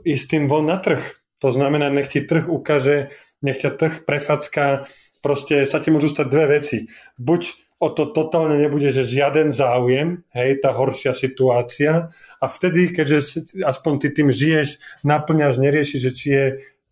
ísť 0.07 0.27
tým 0.31 0.45
von 0.47 0.71
na 0.71 0.79
trh. 0.79 1.03
To 1.43 1.51
znamená, 1.51 1.91
nech 1.91 2.07
ti 2.07 2.23
trh 2.23 2.47
ukáže, 2.47 3.11
nech 3.43 3.61
ťa 3.61 3.71
trh 3.77 3.95
prefacká 4.07 4.87
proste 5.23 5.65
sa 5.71 5.79
ti 5.79 5.95
môžu 5.95 6.11
stať 6.11 6.27
dve 6.27 6.59
veci. 6.59 6.91
Buď 7.17 7.55
o 7.83 7.89
to 7.91 8.11
totálne 8.15 8.59
nebude, 8.59 8.95
že 8.95 9.07
žiaden 9.07 9.51
záujem, 9.51 10.23
hej, 10.35 10.63
tá 10.63 10.71
horšia 10.71 11.19
situácia 11.19 12.15
a 12.39 12.47
vtedy, 12.47 12.95
keďže 12.95 13.43
aspoň 13.67 13.93
ty 13.99 14.09
tým 14.15 14.31
žiješ, 14.31 14.79
naplňaš, 15.03 15.59
neriešiš, 15.59 16.01
že 16.03 16.13
či 16.15 16.27
je 16.31 16.45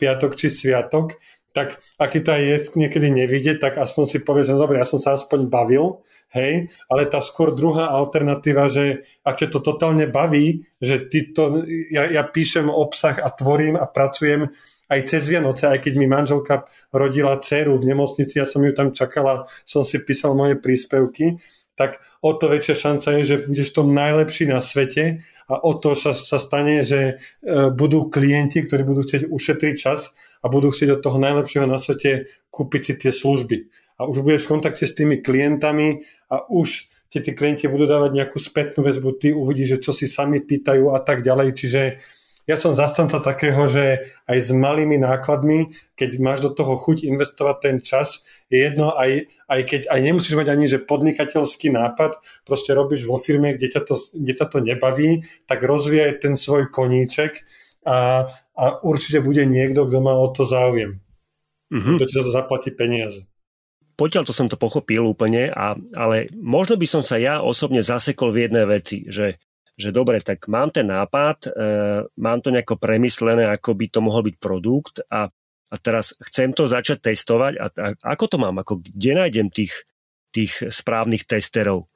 piatok 0.02 0.34
či 0.34 0.50
sviatok, 0.50 1.14
tak 1.50 1.82
ak 1.98 2.14
to 2.14 2.30
aj 2.30 2.74
niekedy 2.78 3.10
nevidieť, 3.10 3.58
tak 3.58 3.78
aspoň 3.78 4.04
si 4.06 4.18
povieš, 4.22 4.50
že 4.50 4.54
no 4.54 4.62
dobre, 4.66 4.78
ja 4.78 4.86
som 4.86 5.02
sa 5.02 5.18
aspoň 5.18 5.50
bavil, 5.50 6.02
hej, 6.30 6.70
ale 6.86 7.10
tá 7.10 7.18
skôr 7.18 7.54
druhá 7.54 7.90
alternatíva, 7.90 8.70
že 8.70 9.06
ak 9.26 9.46
to 9.50 9.58
totálne 9.58 10.06
baví, 10.06 10.66
že 10.78 11.06
ty 11.10 11.30
to, 11.34 11.66
ja, 11.90 12.06
ja 12.06 12.22
píšem 12.22 12.70
obsah 12.70 13.18
a 13.18 13.30
tvorím 13.34 13.74
a 13.78 13.86
pracujem 13.86 14.54
aj 14.90 15.00
cez 15.06 15.22
Vianoce, 15.30 15.70
aj 15.70 15.86
keď 15.86 15.92
mi 15.94 16.10
manželka 16.10 16.66
rodila 16.90 17.38
dceru 17.38 17.78
v 17.78 17.94
nemocnici, 17.94 18.42
ja 18.42 18.46
som 18.46 18.66
ju 18.66 18.74
tam 18.74 18.90
čakala, 18.90 19.46
som 19.62 19.86
si 19.86 20.02
písal 20.02 20.34
moje 20.34 20.58
príspevky, 20.58 21.38
tak 21.78 21.96
o 22.20 22.36
to 22.36 22.52
väčšia 22.52 22.76
šanca 22.76 23.08
je, 23.16 23.22
že 23.24 23.36
budeš 23.48 23.72
to 23.72 23.88
najlepší 23.88 24.52
na 24.52 24.60
svete 24.60 25.24
a 25.48 25.54
o 25.64 25.72
to 25.80 25.96
sa, 25.96 26.12
sa 26.12 26.36
stane, 26.36 26.84
že 26.84 27.00
e, 27.00 27.72
budú 27.72 28.12
klienti, 28.12 28.60
ktorí 28.60 28.84
budú 28.84 29.00
chcieť 29.08 29.32
ušetriť 29.32 29.74
čas 29.80 30.12
a 30.44 30.52
budú 30.52 30.68
chcieť 30.68 30.98
od 30.98 31.00
toho 31.00 31.16
najlepšieho 31.16 31.64
na 31.64 31.80
svete 31.80 32.28
kúpiť 32.52 32.82
si 32.84 32.92
tie 33.00 33.12
služby. 33.16 33.72
A 33.96 34.04
už 34.04 34.20
budeš 34.20 34.44
v 34.44 34.60
kontakte 34.60 34.84
s 34.84 34.92
tými 34.92 35.24
klientami 35.24 36.04
a 36.28 36.44
už 36.52 36.92
ti 37.08 37.18
tí 37.24 37.32
klienti 37.32 37.64
budú 37.64 37.88
dávať 37.88 38.12
nejakú 38.12 38.36
spätnú 38.36 38.84
väzbu, 38.84 39.16
ty 39.16 39.32
uvidíš, 39.32 39.80
že 39.80 39.82
čo 39.88 39.92
si 39.96 40.04
sami 40.04 40.44
pýtajú 40.44 40.92
a 40.92 41.00
tak 41.00 41.24
ďalej. 41.24 41.48
Čiže 41.56 41.80
ja 42.48 42.56
som 42.56 42.72
zastanca 42.72 43.20
takého, 43.20 43.68
že 43.68 44.10
aj 44.24 44.38
s 44.38 44.50
malými 44.50 44.96
nákladmi, 45.00 45.72
keď 45.94 46.10
máš 46.18 46.40
do 46.40 46.50
toho 46.50 46.76
chuť 46.76 47.04
investovať 47.04 47.56
ten 47.60 47.76
čas, 47.84 48.24
je 48.48 48.60
jedno, 48.60 48.96
aj, 48.96 49.28
aj 49.46 49.60
keď 49.68 49.80
aj 49.92 50.00
nemusíš 50.00 50.34
mať 50.34 50.48
ani 50.48 50.64
že 50.66 50.82
podnikateľský 50.82 51.68
nápad, 51.72 52.18
proste 52.48 52.72
robíš 52.72 53.04
vo 53.04 53.20
firme, 53.20 53.54
kde 53.54 53.68
ťa 53.70 53.82
to, 53.84 53.94
kde 54.16 54.32
ťa 54.34 54.46
to 54.48 54.58
nebaví, 54.64 55.10
tak 55.44 55.60
rozvíjaj 55.62 56.20
ten 56.24 56.34
svoj 56.34 56.72
koníček 56.72 57.44
a, 57.84 58.28
a 58.56 58.64
určite 58.84 59.20
bude 59.20 59.44
niekto, 59.44 59.86
kto 59.88 59.98
má 60.00 60.16
o 60.16 60.28
to 60.32 60.48
záujem. 60.48 61.00
Mm-hmm. 61.70 61.96
Kto 61.96 62.04
ti 62.08 62.14
za 62.18 62.24
to 62.26 62.32
zaplatí 62.34 62.70
peniaze 62.74 63.24
potiaľ 64.00 64.24
to 64.24 64.32
som 64.32 64.48
to 64.48 64.56
pochopil 64.56 65.04
úplne, 65.04 65.52
a, 65.52 65.76
ale 65.76 66.32
možno 66.32 66.80
by 66.80 66.88
som 66.88 67.04
sa 67.04 67.20
ja 67.20 67.44
osobne 67.44 67.84
zasekol 67.84 68.32
v 68.32 68.48
jednej 68.48 68.64
veci, 68.64 69.04
že 69.04 69.36
že 69.80 69.96
dobre, 69.96 70.20
tak 70.20 70.44
mám 70.46 70.68
ten 70.68 70.84
nápad, 70.84 71.38
e, 71.48 71.50
mám 72.20 72.38
to 72.44 72.52
nejako 72.52 72.76
premyslené, 72.76 73.48
ako 73.48 73.72
by 73.72 73.86
to 73.88 74.00
mohol 74.04 74.22
byť 74.22 74.36
produkt 74.36 75.00
a, 75.08 75.32
a 75.72 75.74
teraz 75.80 76.12
chcem 76.20 76.52
to 76.52 76.68
začať 76.68 77.10
testovať 77.10 77.52
a, 77.56 77.66
a 77.72 77.86
ako 78.12 78.24
to 78.28 78.36
mám, 78.36 78.60
ako 78.60 78.84
kde 78.84 79.12
nájdem 79.16 79.48
tých, 79.48 79.88
tých 80.30 80.68
správnych 80.68 81.24
testerov? 81.24 81.88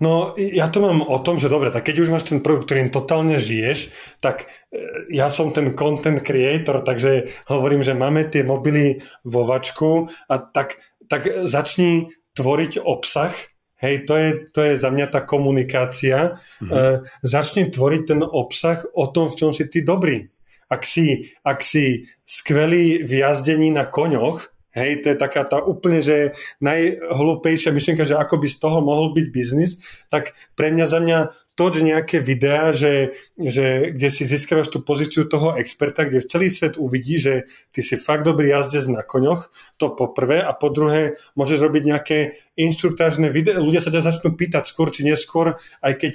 No, 0.00 0.32
ja 0.40 0.72
to 0.72 0.80
mám 0.80 1.04
o 1.04 1.20
tom, 1.20 1.36
že 1.36 1.52
dobre, 1.52 1.68
tak 1.68 1.84
keď 1.84 1.96
už 2.00 2.08
máš 2.08 2.24
ten 2.24 2.40
produkt, 2.40 2.72
ktorým 2.72 2.88
totálne 2.88 3.36
žiješ, 3.36 3.92
tak 4.24 4.48
e, 4.72 5.12
ja 5.12 5.28
som 5.28 5.52
ten 5.52 5.76
content 5.76 6.24
creator, 6.24 6.80
takže 6.80 7.28
hovorím, 7.52 7.84
že 7.84 7.92
máme 7.92 8.24
tie 8.32 8.40
mobily 8.40 9.04
vo 9.28 9.44
vačku 9.44 10.08
a 10.32 10.40
tak, 10.40 10.80
tak 11.04 11.28
začni 11.44 12.08
tvoriť 12.32 12.80
obsah, 12.80 13.36
Hej, 13.80 14.04
to 14.04 14.14
je, 14.16 14.28
to 14.52 14.60
je 14.60 14.74
za 14.76 14.92
mňa 14.92 15.06
tá 15.08 15.24
komunikácia. 15.24 16.36
Mm-hmm. 16.60 16.68
E, 16.68 17.00
začni 17.24 17.72
tvoriť 17.72 18.02
ten 18.04 18.20
obsah 18.20 18.84
o 18.92 19.08
tom, 19.08 19.32
v 19.32 19.38
čom 19.40 19.50
si 19.56 19.64
ty 19.72 19.80
dobrý. 19.80 20.28
Ak 20.68 20.84
si, 20.84 21.32
ak 21.42 21.64
si 21.64 22.06
skvelý 22.22 23.02
v 23.02 23.24
jazdení 23.24 23.72
na 23.72 23.88
koňoch, 23.88 24.52
hej, 24.76 25.02
to 25.02 25.10
je 25.10 25.16
taká 25.18 25.42
tá 25.48 25.58
úplne, 25.58 25.98
že 26.04 26.36
najhlúpejšia 26.62 27.74
myšlienka, 27.74 28.06
že 28.06 28.20
ako 28.20 28.38
by 28.38 28.46
z 28.46 28.56
toho 28.60 28.78
mohol 28.84 29.16
byť 29.16 29.26
biznis, 29.32 29.80
tak 30.12 30.36
pre 30.54 30.70
mňa 30.70 30.86
za 30.86 31.00
mňa 31.02 31.18
toč 31.60 31.84
nejaké 31.84 32.24
videá, 32.24 32.72
že, 32.72 33.12
že, 33.36 33.92
kde 33.92 34.08
si 34.08 34.24
získavaš 34.24 34.72
tú 34.72 34.80
pozíciu 34.80 35.28
toho 35.28 35.52
experta, 35.60 36.08
kde 36.08 36.24
celý 36.24 36.48
svet 36.48 36.80
uvidí, 36.80 37.20
že 37.20 37.44
ty 37.68 37.84
si 37.84 38.00
fakt 38.00 38.24
dobrý 38.24 38.48
jazdec 38.48 38.88
na 38.88 39.04
koňoch, 39.04 39.52
to 39.76 39.92
po 39.92 40.08
prvé, 40.08 40.40
a 40.40 40.56
po 40.56 40.72
druhé 40.72 41.20
môžeš 41.36 41.60
robiť 41.60 41.82
nejaké 41.84 42.18
inštruktážne 42.56 43.28
videá, 43.28 43.60
ľudia 43.60 43.84
sa 43.84 43.92
ťa 43.92 44.08
začnú 44.08 44.32
pýtať 44.40 44.72
skôr 44.72 44.88
či 44.88 45.04
neskôr, 45.04 45.60
aj 45.84 45.92
keď 46.00 46.12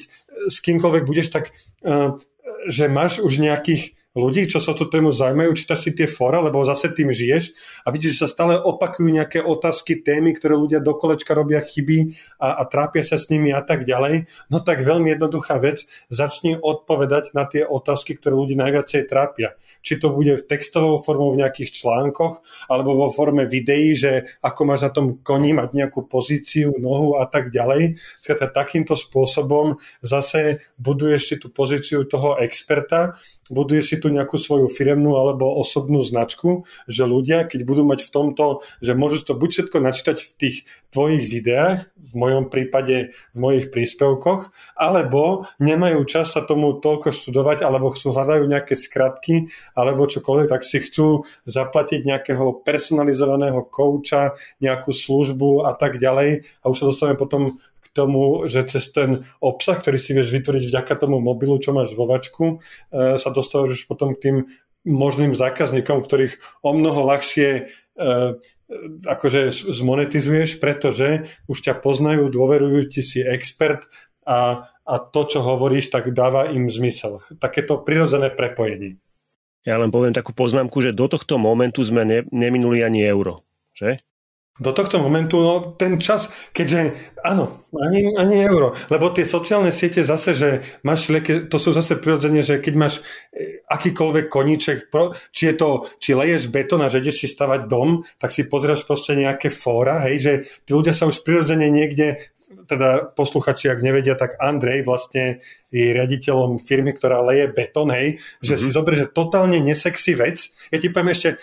s 0.49 0.57
kýmkoľvek 0.65 1.03
budeš 1.05 1.29
tak, 1.29 1.53
uh, 1.85 2.17
že 2.65 2.89
máš 2.89 3.21
už 3.21 3.37
nejakých 3.37 3.93
ľudí, 4.15 4.47
čo 4.47 4.63
sa 4.63 4.71
tú 4.71 4.87
tému 4.87 5.11
zaujímajú, 5.11 5.51
čítaš 5.53 5.85
si 5.85 5.91
tie 5.91 6.07
fora, 6.07 6.39
lebo 6.39 6.63
zase 6.63 6.89
tým 6.95 7.11
žiješ 7.11 7.51
a 7.83 7.91
vidíš, 7.91 8.17
že 8.17 8.21
sa 8.25 8.29
stále 8.31 8.55
opakujú 8.55 9.11
nejaké 9.11 9.43
otázky, 9.43 9.99
témy, 10.01 10.33
ktoré 10.33 10.55
ľudia 10.55 10.79
do 10.79 10.95
kolečka 10.95 11.35
robia 11.35 11.59
chyby 11.59 12.15
a, 12.39 12.57
a 12.59 12.63
trápia 12.65 13.03
sa 13.03 13.19
s 13.19 13.27
nimi 13.27 13.51
a 13.51 13.59
tak 13.59 13.83
ďalej. 13.83 14.31
No 14.47 14.63
tak 14.63 14.81
veľmi 14.81 15.11
jednoduchá 15.13 15.59
vec, 15.59 15.83
začni 16.07 16.55
odpovedať 16.55 17.35
na 17.35 17.43
tie 17.43 17.67
otázky, 17.67 18.15
ktoré 18.15 18.33
ľudí 18.39 18.55
najviacej 18.55 19.11
trápia. 19.11 19.59
Či 19.83 19.99
to 19.99 20.15
bude 20.15 20.39
v 20.39 20.47
textovou 20.47 20.97
formou 21.03 21.35
v 21.35 21.43
nejakých 21.43 21.83
článkoch, 21.83 22.41
alebo 22.71 22.95
vo 22.95 23.11
forme 23.11 23.43
videí, 23.43 23.93
že 23.93 24.31
ako 24.39 24.61
máš 24.63 24.87
na 24.87 24.91
tom 24.95 25.19
koni 25.19 25.51
mať 25.51 25.75
nejakú 25.75 26.07
pozíciu, 26.07 26.71
nohu 26.79 27.19
a 27.19 27.27
tak 27.27 27.51
ďalej. 27.51 27.99
Skrátka 28.15 28.47
takýmto 28.63 28.95
spôsobom 28.95 29.77
zase 29.99 30.63
buduješ 30.79 31.21
si 31.27 31.35
tú 31.35 31.51
pozíciu 31.51 32.07
toho 32.07 32.39
experta 32.39 33.19
buduješ 33.53 33.85
si 33.93 33.97
tu 34.01 34.09
nejakú 34.09 34.41
svoju 34.41 34.65
firemnú 34.71 35.17
alebo 35.17 35.53
osobnú 35.61 36.01
značku, 36.01 36.65
že 36.89 37.05
ľudia, 37.05 37.45
keď 37.45 37.61
budú 37.61 37.85
mať 37.85 38.09
v 38.09 38.13
tomto, 38.13 38.65
že 38.81 38.97
môžu 38.97 39.21
to 39.21 39.37
buď 39.37 39.49
všetko 39.51 39.77
načítať 39.85 40.17
v 40.17 40.31
tých 40.33 40.55
tvojich 40.89 41.23
videách, 41.29 41.85
v 41.93 42.13
mojom 42.17 42.49
prípade 42.49 43.13
v 43.33 43.37
mojich 43.37 43.69
príspevkoch, 43.69 44.49
alebo 44.73 45.45
nemajú 45.61 46.01
čas 46.09 46.33
sa 46.33 46.41
tomu 46.41 46.77
toľko 46.81 47.13
študovať, 47.13 47.61
alebo 47.61 47.93
chcú 47.93 48.13
hľadajú 48.13 48.43
nejaké 48.49 48.73
skratky, 48.73 49.49
alebo 49.77 50.09
čokoľvek, 50.09 50.47
tak 50.49 50.61
si 50.65 50.81
chcú 50.81 51.29
zaplatiť 51.45 52.01
nejakého 52.05 52.65
personalizovaného 52.65 53.61
kouča, 53.69 54.37
nejakú 54.57 54.89
službu 54.89 55.69
a 55.69 55.77
tak 55.77 56.01
ďalej. 56.01 56.45
A 56.61 56.65
už 56.69 56.77
sa 56.81 56.89
dostaneme 56.89 57.17
potom 57.17 57.61
tomu, 57.95 58.43
že 58.51 58.67
cez 58.67 58.91
ten 58.91 59.23
obsah, 59.39 59.79
ktorý 59.79 59.95
si 59.95 60.11
vieš 60.11 60.35
vytvoriť 60.35 60.67
vďaka 60.67 60.93
tomu 60.99 61.23
mobilu, 61.23 61.55
čo 61.57 61.71
máš 61.71 61.95
vo 61.95 62.05
vačku, 62.05 62.59
e, 62.91 63.15
sa 63.15 63.29
dostávaš 63.31 63.79
už 63.79 63.83
potom 63.87 64.11
k 64.11 64.21
tým 64.21 64.37
možným 64.85 65.33
zákazníkom, 65.33 66.03
ktorých 66.03 66.37
o 66.61 66.75
mnoho 66.75 67.07
ľahšie 67.07 67.49
e, 67.49 67.61
akože 69.07 69.55
zmonetizuješ, 69.71 70.59
pretože 70.59 71.25
už 71.49 71.57
ťa 71.57 71.79
poznajú, 71.79 72.29
dôverujú 72.29 72.91
ti 72.91 73.01
si 73.01 73.23
expert 73.23 73.87
a, 74.25 74.69
a 74.83 74.93
to, 74.99 75.21
čo 75.25 75.39
hovoríš, 75.41 75.93
tak 75.93 76.11
dáva 76.13 76.49
im 76.49 76.69
zmysel. 76.69 77.21
Takéto 77.37 77.81
prirodzené 77.81 78.33
prepojenie. 78.33 78.97
Ja 79.65 79.81
len 79.81 79.89
poviem 79.89 80.13
takú 80.13 80.33
poznámku, 80.33 80.77
že 80.81 80.93
do 80.93 81.09
tohto 81.09 81.41
momentu 81.41 81.81
sme 81.81 82.05
ne, 82.05 82.19
neminuli 82.29 82.85
ani 82.85 83.01
euro. 83.01 83.41
Že? 83.73 83.97
Do 84.55 84.71
tohto 84.71 85.03
momentu, 85.03 85.35
no 85.43 85.75
ten 85.75 85.99
čas, 85.99 86.31
keďže 86.55 86.95
áno, 87.27 87.67
ani, 87.75 88.15
ani 88.15 88.47
euro, 88.47 88.71
lebo 88.87 89.11
tie 89.11 89.27
sociálne 89.27 89.67
siete 89.67 89.99
zase, 89.99 90.31
že 90.31 90.49
máš 90.79 91.11
to 91.51 91.59
sú 91.59 91.75
zase 91.75 91.99
prirodzene, 91.99 92.39
že 92.39 92.63
keď 92.63 92.73
máš 92.79 93.03
e, 93.35 93.59
akýkoľvek 93.67 94.31
koníček, 94.31 94.87
či 95.35 95.51
je 95.51 95.55
to, 95.59 95.91
či 95.99 96.15
leješ 96.15 96.47
betón 96.55 96.79
a 96.79 96.87
že 96.87 97.03
ideš 97.03 97.25
si 97.25 97.27
stavať 97.27 97.67
dom, 97.67 98.07
tak 98.15 98.31
si 98.31 98.47
pozrieš 98.47 98.87
proste 98.87 99.19
nejaké 99.19 99.51
fóra, 99.51 99.99
hej, 100.07 100.15
že 100.23 100.33
tí 100.63 100.71
ľudia 100.71 100.95
sa 100.95 101.03
už 101.03 101.19
prirodzene 101.27 101.67
niekde 101.67 102.31
teda 102.63 103.11
posluchači, 103.11 103.67
ak 103.67 103.83
nevedia, 103.83 104.15
tak 104.15 104.39
Andrej 104.39 104.87
vlastne 104.87 105.43
je 105.75 105.91
riaditeľom 105.91 106.63
firmy, 106.63 106.95
ktorá 106.95 107.19
leje 107.19 107.51
betón, 107.51 107.91
hej, 107.91 108.23
že 108.39 108.55
mm-hmm. 108.55 108.63
si 108.63 108.67
zober, 108.71 108.93
že 108.95 109.11
totálne 109.11 109.59
nesexy 109.59 110.15
vec. 110.15 110.49
Ja 110.71 110.79
ti 110.79 110.87
poviem 110.87 111.11
ešte, 111.11 111.35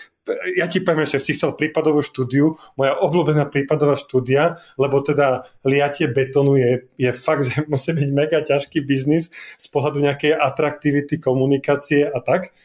ja 0.57 0.65
ti 0.65 0.81
poviem 0.81 1.05
ešte, 1.05 1.21
si 1.21 1.37
chcel 1.37 1.53
prípadovú 1.53 2.01
štúdiu, 2.01 2.57
moja 2.73 2.97
obľúbená 2.97 3.45
prípadová 3.53 3.93
štúdia, 3.93 4.57
lebo 4.81 5.05
teda 5.05 5.45
liatie 5.61 6.09
betónu 6.09 6.57
je, 6.57 6.89
je 6.97 7.11
fakt, 7.13 7.45
že 7.45 7.63
musí 7.71 7.93
byť 7.93 8.09
mega 8.09 8.41
ťažký 8.41 8.81
biznis 8.81 9.29
z 9.59 9.65
pohľadu 9.69 10.01
nejakej 10.01 10.33
atraktivity, 10.33 11.21
komunikácie 11.21 12.09
a 12.09 12.17
tak. 12.23 12.55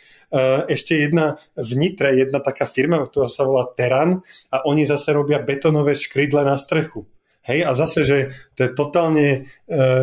Ešte 0.69 1.09
jedna 1.09 1.41
v 1.57 1.71
Nitre, 1.81 2.13
jedna 2.13 2.45
taká 2.45 2.69
firma, 2.69 3.01
ktorá 3.01 3.33
sa 3.33 3.49
volá 3.49 3.65
Teran 3.73 4.21
a 4.53 4.61
oni 4.69 4.85
zase 4.85 5.17
robia 5.17 5.41
betonové 5.41 5.97
škrydle 5.97 6.45
na 6.45 6.61
strechu. 6.61 7.09
Hej, 7.43 7.65
a 7.65 7.73
zase, 7.73 8.05
že 8.05 8.19
to 8.53 8.69
je 8.69 8.71
totálne 8.77 9.27
e, 9.29 9.39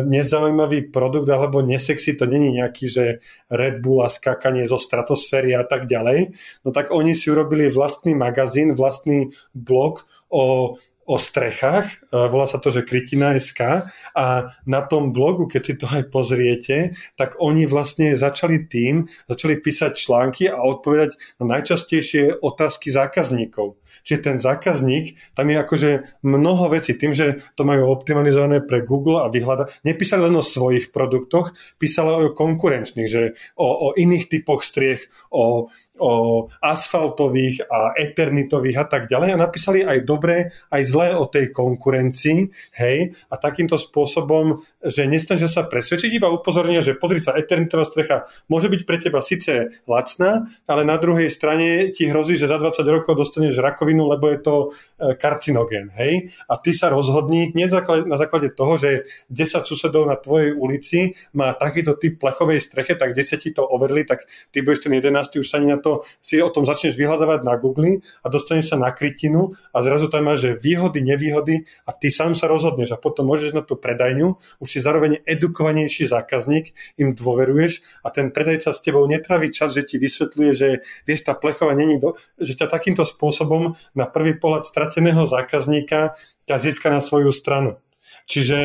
nezaujímavý 0.02 0.90
produkt 0.90 1.30
alebo 1.30 1.62
nesexy, 1.62 2.18
to 2.18 2.26
není 2.26 2.50
nejaký, 2.58 2.90
že 2.90 3.04
Red 3.46 3.86
Bull 3.86 4.02
a 4.02 4.10
skákanie 4.10 4.66
zo 4.66 4.82
stratosféry 4.82 5.54
a 5.54 5.62
tak 5.62 5.86
ďalej. 5.86 6.34
No 6.66 6.74
tak 6.74 6.90
oni 6.90 7.14
si 7.14 7.30
urobili 7.30 7.70
vlastný 7.70 8.18
magazín, 8.18 8.74
vlastný 8.74 9.30
blog 9.54 10.10
o 10.26 10.74
o 11.06 11.16
strechách, 11.22 11.86
e, 11.86 12.18
volá 12.26 12.50
sa 12.50 12.58
to, 12.58 12.74
že 12.74 12.82
Krytina.sk 12.82 13.86
a 14.18 14.26
na 14.66 14.82
tom 14.82 15.14
blogu, 15.14 15.46
keď 15.46 15.62
si 15.62 15.74
to 15.78 15.86
aj 15.86 16.10
pozriete, 16.10 16.98
tak 17.14 17.38
oni 17.38 17.62
vlastne 17.70 18.18
začali 18.18 18.66
tým, 18.66 19.06
začali 19.30 19.62
písať 19.62 19.94
články 19.94 20.50
a 20.50 20.58
odpovedať 20.58 21.14
na 21.38 21.56
najčastejšie 21.56 22.42
otázky 22.42 22.90
zákazníkov. 22.90 23.78
Čiže 24.02 24.18
ten 24.22 24.36
zákazník, 24.38 25.36
tam 25.36 25.50
je 25.50 25.56
akože 25.56 25.90
mnoho 26.26 26.72
vecí, 26.72 26.94
tým, 26.94 27.12
že 27.16 27.42
to 27.54 27.62
majú 27.64 27.90
optimalizované 27.90 28.62
pre 28.62 28.82
Google 28.82 29.24
a 29.24 29.32
vyhľada, 29.32 29.70
nepísali 29.86 30.26
len 30.28 30.36
o 30.38 30.44
svojich 30.44 30.90
produktoch, 30.94 31.56
písali 31.76 32.30
o 32.30 32.34
konkurenčných, 32.34 33.08
že 33.08 33.36
o, 33.58 33.66
o 33.66 33.98
iných 33.98 34.28
typoch 34.30 34.62
striech, 34.62 35.10
o 35.32 35.68
o 35.98 36.44
asfaltových 36.60 37.64
a 37.68 37.96
eternitových 37.96 38.76
a 38.84 38.86
tak 38.86 39.02
ďalej. 39.08 39.28
A 39.32 39.40
napísali 39.40 39.80
aj 39.84 40.04
dobré, 40.04 40.52
aj 40.68 40.82
zlé 40.84 41.16
o 41.16 41.24
tej 41.28 41.52
konkurencii, 41.52 42.52
hej, 42.76 43.16
a 43.32 43.34
takýmto 43.40 43.80
spôsobom, 43.80 44.60
že 44.84 45.08
nestažia 45.08 45.48
sa 45.48 45.64
presvedčiť, 45.64 46.12
iba 46.12 46.28
upozornia, 46.28 46.84
že 46.84 46.96
pozri 46.96 47.20
sa, 47.24 47.36
eternitová 47.36 47.88
strecha 47.88 48.28
môže 48.52 48.68
byť 48.68 48.80
pre 48.84 48.96
teba 49.00 49.20
síce 49.24 49.72
lacná, 49.88 50.48
ale 50.68 50.82
na 50.84 51.00
druhej 51.00 51.32
strane 51.32 51.90
ti 51.92 52.08
hrozí, 52.08 52.36
že 52.36 52.50
za 52.50 52.60
20 52.60 52.84
rokov 52.84 53.16
dostaneš 53.16 53.58
rakovinu, 53.76 54.08
lebo 54.08 54.32
je 54.32 54.40
to 54.40 54.54
e, 54.96 55.12
karcinogén, 55.20 55.92
hej, 56.00 56.32
a 56.48 56.56
ty 56.56 56.72
sa 56.72 56.88
rozhodni 56.88 57.52
nie 57.52 57.68
na 58.08 58.16
základe 58.16 58.56
toho, 58.56 58.80
že 58.80 59.04
10 59.28 59.68
susedov 59.68 60.08
na 60.08 60.16
tvojej 60.16 60.56
ulici 60.56 61.12
má 61.36 61.52
takýto 61.52 62.00
typ 62.00 62.16
plechovej 62.16 62.64
streche, 62.64 62.96
tak 62.96 63.12
10 63.12 63.36
ti 63.36 63.52
to 63.52 63.60
overili, 63.60 64.08
tak 64.08 64.24
ty 64.48 64.64
budeš 64.64 64.88
ten 64.88 64.96
11 64.96 65.36
už 65.36 65.44
sa 65.44 65.60
na 65.60 65.76
to 65.76 66.06
si 66.22 66.38
o 66.40 66.48
tom 66.48 66.64
začneš 66.64 66.94
vyhľadávať 66.94 67.42
na 67.42 67.58
Google 67.58 68.00
a 68.22 68.30
dostaneš 68.30 68.72
sa 68.72 68.76
na 68.78 68.94
krytinu 68.94 69.52
a 69.74 69.82
zrazu 69.82 70.06
tam 70.06 70.30
máš, 70.30 70.46
že 70.46 70.50
výhody, 70.56 71.02
nevýhody 71.02 71.66
a 71.84 71.90
ty 71.92 72.08
sám 72.08 72.38
sa 72.38 72.46
rozhodneš 72.46 72.94
a 72.94 73.00
potom 73.02 73.26
môžeš 73.26 73.52
na 73.52 73.66
tú 73.66 73.74
predajňu, 73.74 74.38
už 74.62 74.68
si 74.70 74.78
zároveň 74.78 75.20
edukovanejší 75.26 76.06
zákazník, 76.06 76.72
im 76.96 77.12
dôveruješ 77.12 77.82
a 78.06 78.14
ten 78.14 78.30
predajca 78.30 78.70
s 78.70 78.80
tebou 78.80 79.04
netraví 79.10 79.50
čas, 79.50 79.74
že 79.74 79.82
ti 79.82 79.98
vysvetľuje, 79.98 80.50
že 80.54 80.68
vieš, 81.02 81.26
tá 81.26 81.34
plechová 81.34 81.74
není, 81.74 81.98
do, 81.98 82.14
že 82.38 82.54
ťa 82.54 82.70
takýmto 82.70 83.02
spôsobom 83.02 83.65
na 83.98 84.06
prvý 84.06 84.38
pohľad 84.38 84.68
strateného 84.68 85.26
zákazníka 85.26 86.14
ťa 86.46 86.56
získa 86.62 86.92
na 86.92 87.02
svoju 87.02 87.34
stranu. 87.34 87.82
Čiže 88.26 88.62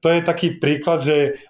to 0.00 0.08
je 0.08 0.20
taký 0.24 0.56
príklad, 0.56 1.04
že 1.04 1.40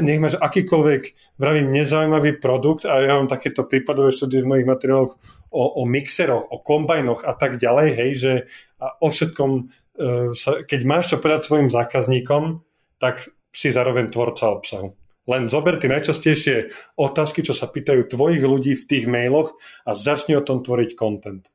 nech 0.00 0.20
máš 0.20 0.36
akýkoľvek, 0.36 1.02
vravím, 1.40 1.72
nezaujímavý 1.72 2.36
produkt 2.40 2.84
a 2.84 3.00
ja 3.00 3.16
mám 3.16 3.28
takéto 3.28 3.64
prípadové 3.64 4.12
štúdie 4.12 4.44
v 4.44 4.50
mojich 4.50 4.68
materiáloch 4.68 5.16
o, 5.48 5.62
o 5.80 5.82
mixeroch, 5.88 6.48
o 6.48 6.60
kombajnoch 6.60 7.24
a 7.24 7.32
tak 7.36 7.56
ďalej, 7.56 7.88
hej, 7.96 8.10
že 8.16 8.32
o 8.80 9.08
všetkom, 9.08 9.50
e, 9.96 10.62
keď 10.68 10.80
máš 10.84 11.12
čo 11.12 11.20
povedať 11.20 11.48
svojim 11.48 11.68
zákazníkom, 11.72 12.60
tak 13.00 13.28
si 13.54 13.72
zároveň 13.72 14.12
tvorca 14.12 14.52
obsahu. 14.52 14.92
Len 15.24 15.48
zober 15.48 15.80
tie 15.80 15.88
najčastejšie 15.88 16.56
otázky, 17.00 17.40
čo 17.40 17.56
sa 17.56 17.64
pýtajú 17.64 18.12
tvojich 18.12 18.44
ľudí 18.44 18.76
v 18.76 18.84
tých 18.84 19.04
mailoch 19.08 19.56
a 19.88 19.96
začni 19.96 20.36
o 20.36 20.44
tom 20.44 20.60
tvoriť 20.60 20.92
content. 21.00 21.48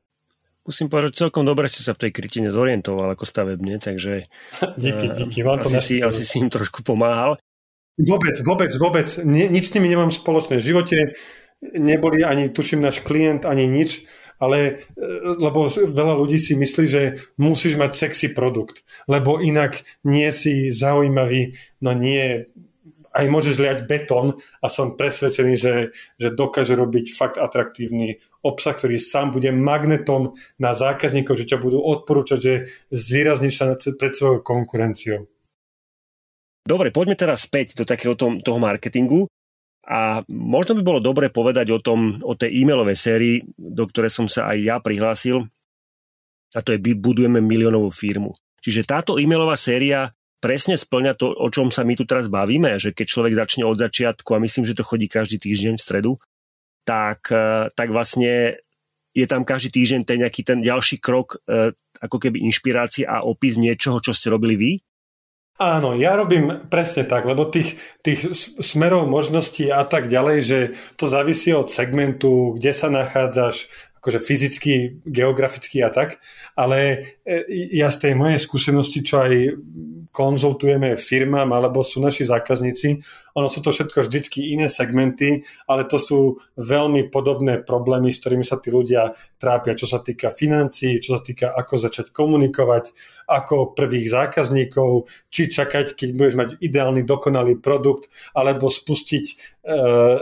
Musím 0.60 0.92
povedať, 0.92 1.16
že 1.16 1.20
celkom 1.26 1.48
dobre 1.48 1.66
ste 1.72 1.80
sa 1.80 1.96
v 1.96 2.06
tej 2.06 2.10
krytine 2.12 2.52
zorientoval 2.52 3.16
ako 3.16 3.24
stavebne, 3.24 3.80
takže 3.80 4.28
díky, 4.82 5.06
díky, 5.16 5.40
vám 5.40 5.64
to 5.64 5.72
asi, 5.72 5.80
si, 5.80 6.04
asi 6.04 6.22
si 6.24 6.36
im 6.38 6.52
trošku 6.52 6.84
pomáhal. 6.84 7.40
Vôbec, 8.00 8.36
vôbec, 8.44 8.70
vôbec. 8.80 9.08
Ni, 9.24 9.48
nič 9.48 9.72
s 9.72 9.74
nimi 9.76 9.88
nemám 9.92 10.12
spoločné. 10.12 10.60
V 10.60 10.68
živote 10.72 11.16
neboli 11.60 12.24
ani, 12.24 12.48
tuším, 12.48 12.80
náš 12.80 13.04
klient, 13.04 13.44
ani 13.44 13.68
nič, 13.68 14.04
ale 14.40 14.88
e, 14.96 15.04
lebo 15.36 15.68
veľa 15.68 16.16
ľudí 16.16 16.40
si 16.40 16.56
myslí, 16.56 16.84
že 16.88 17.02
musíš 17.36 17.76
mať 17.76 17.92
sexy 17.92 18.32
produkt, 18.32 18.80
lebo 19.04 19.36
inak 19.44 19.84
nie 20.08 20.32
si 20.32 20.72
zaujímavý, 20.72 21.52
no 21.84 21.92
nie, 21.92 22.48
aj 23.10 23.26
môžeš 23.26 23.56
liať 23.58 23.78
betón 23.90 24.38
a 24.62 24.66
som 24.70 24.94
presvedčený, 24.94 25.54
že, 25.58 25.74
že 26.16 26.28
dokáže 26.30 26.78
robiť 26.78 27.10
fakt 27.14 27.36
atraktívny 27.42 28.22
obsah, 28.46 28.72
ktorý 28.72 28.96
sám 28.96 29.34
bude 29.34 29.50
magnetom 29.50 30.38
na 30.56 30.72
zákazníkov, 30.72 31.34
že 31.34 31.48
ťa 31.50 31.58
budú 31.58 31.82
odporúčať, 31.82 32.38
že 32.38 32.54
zvýrazníš 32.94 33.54
sa 33.58 33.74
pred 33.74 34.12
svojou 34.14 34.40
konkurenciou. 34.40 35.26
Dobre, 36.64 36.94
poďme 36.94 37.18
teraz 37.18 37.48
späť 37.48 37.74
do 37.74 37.82
takého 37.82 38.14
tom, 38.14 38.38
toho 38.38 38.62
marketingu. 38.62 39.26
A 39.90 40.22
možno 40.30 40.78
by 40.78 40.82
bolo 40.86 41.00
dobre 41.02 41.32
povedať 41.32 41.72
o, 41.74 41.82
tom, 41.82 42.22
o 42.22 42.38
tej 42.38 42.62
e-mailovej 42.62 42.94
sérii, 42.94 43.36
do 43.58 43.88
ktorej 43.90 44.12
som 44.12 44.30
sa 44.30 44.52
aj 44.54 44.58
ja 44.60 44.76
prihlásil. 44.78 45.50
A 46.54 46.62
to 46.62 46.76
je 46.76 46.78
Budujeme 46.94 47.42
miliónovú 47.42 47.90
firmu. 47.90 48.38
Čiže 48.60 48.86
táto 48.86 49.18
e-mailová 49.18 49.56
séria 49.58 50.12
presne 50.40 50.74
splňa 50.80 51.12
to, 51.14 51.30
o 51.30 51.48
čom 51.52 51.68
sa 51.68 51.84
my 51.84 51.94
tu 51.94 52.08
teraz 52.08 52.26
bavíme, 52.26 52.80
že 52.80 52.96
keď 52.96 53.06
človek 53.06 53.34
začne 53.36 53.68
od 53.68 53.76
začiatku, 53.76 54.32
a 54.32 54.42
myslím, 54.42 54.64
že 54.64 54.74
to 54.74 54.88
chodí 54.88 55.06
každý 55.06 55.36
týždeň 55.36 55.76
v 55.76 55.84
stredu, 55.84 56.12
tak, 56.88 57.28
e, 57.28 57.68
tak 57.76 57.92
vlastne 57.92 58.56
je 59.12 59.26
tam 59.28 59.44
každý 59.44 59.70
týždeň 59.76 60.00
ten 60.08 60.18
nejaký 60.24 60.42
ten 60.42 60.58
ďalší 60.64 60.98
krok, 60.98 61.38
e, 61.44 61.76
ako 62.00 62.16
keby 62.16 62.40
inšpirácia 62.48 63.06
a 63.06 63.22
opis 63.22 63.60
niečoho, 63.60 64.00
čo 64.00 64.16
ste 64.16 64.32
robili 64.32 64.56
vy? 64.56 64.72
Áno, 65.60 65.92
ja 65.92 66.16
robím 66.16 66.72
presne 66.72 67.04
tak, 67.04 67.28
lebo 67.28 67.44
tých, 67.44 67.76
tých 68.00 68.32
smerov, 68.64 69.12
možností 69.12 69.68
a 69.68 69.84
tak 69.84 70.08
ďalej, 70.08 70.38
že 70.40 70.58
to 70.96 71.04
závisí 71.04 71.52
od 71.52 71.68
segmentu, 71.68 72.56
kde 72.56 72.72
sa 72.72 72.88
nachádzaš, 72.88 73.68
akože 74.00 74.18
fyzicky, 74.18 75.04
geograficky 75.04 75.84
a 75.84 75.92
tak, 75.92 76.18
ale 76.56 77.04
e, 77.20 77.44
ja 77.76 77.92
z 77.92 78.08
tej 78.08 78.12
mojej 78.16 78.40
skúsenosti, 78.40 79.04
čo 79.04 79.20
aj 79.20 79.32
konzultujeme 80.10 80.98
firmám 80.98 81.52
alebo 81.54 81.86
sú 81.86 82.02
naši 82.02 82.26
zákazníci, 82.26 82.98
ono 83.34 83.46
sú 83.46 83.62
to 83.62 83.70
všetko 83.70 84.06
vždycky 84.06 84.56
iné 84.56 84.66
segmenty, 84.66 85.46
ale 85.70 85.86
to 85.86 86.02
sú 86.02 86.42
veľmi 86.58 87.12
podobné 87.14 87.62
problémy, 87.62 88.10
s 88.10 88.18
ktorými 88.18 88.42
sa 88.42 88.58
tí 88.58 88.74
ľudia 88.74 89.14
trápia, 89.38 89.78
čo 89.78 89.86
sa 89.86 90.02
týka 90.02 90.32
financií, 90.34 90.98
čo 90.98 91.18
sa 91.18 91.20
týka 91.22 91.54
ako 91.54 91.74
začať 91.78 92.06
komunikovať, 92.10 92.90
ako 93.30 93.76
prvých 93.78 94.10
zákazníkov, 94.10 95.06
či 95.30 95.46
čakať, 95.46 95.94
keď 95.94 96.08
budeš 96.16 96.34
mať 96.34 96.48
ideálny, 96.58 97.06
dokonalý 97.06 97.62
produkt, 97.62 98.10
alebo 98.34 98.66
spustiť 98.66 99.24
e, 99.30 99.34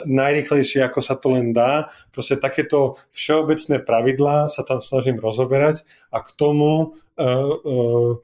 najrychlejšie, 0.04 0.84
ako 0.84 1.00
sa 1.00 1.16
to 1.16 1.32
len 1.32 1.56
dá. 1.56 1.88
Proste 2.12 2.36
takéto 2.36 3.00
všeobecné 3.08 3.67
pravidlá 3.76 4.48
sa 4.48 4.64
tam 4.64 4.80
snažím 4.80 5.20
rozoberať 5.20 5.84
a 6.08 6.24
k 6.24 6.32
tomu, 6.32 6.96
e, 7.20 7.28
e, 7.28 7.74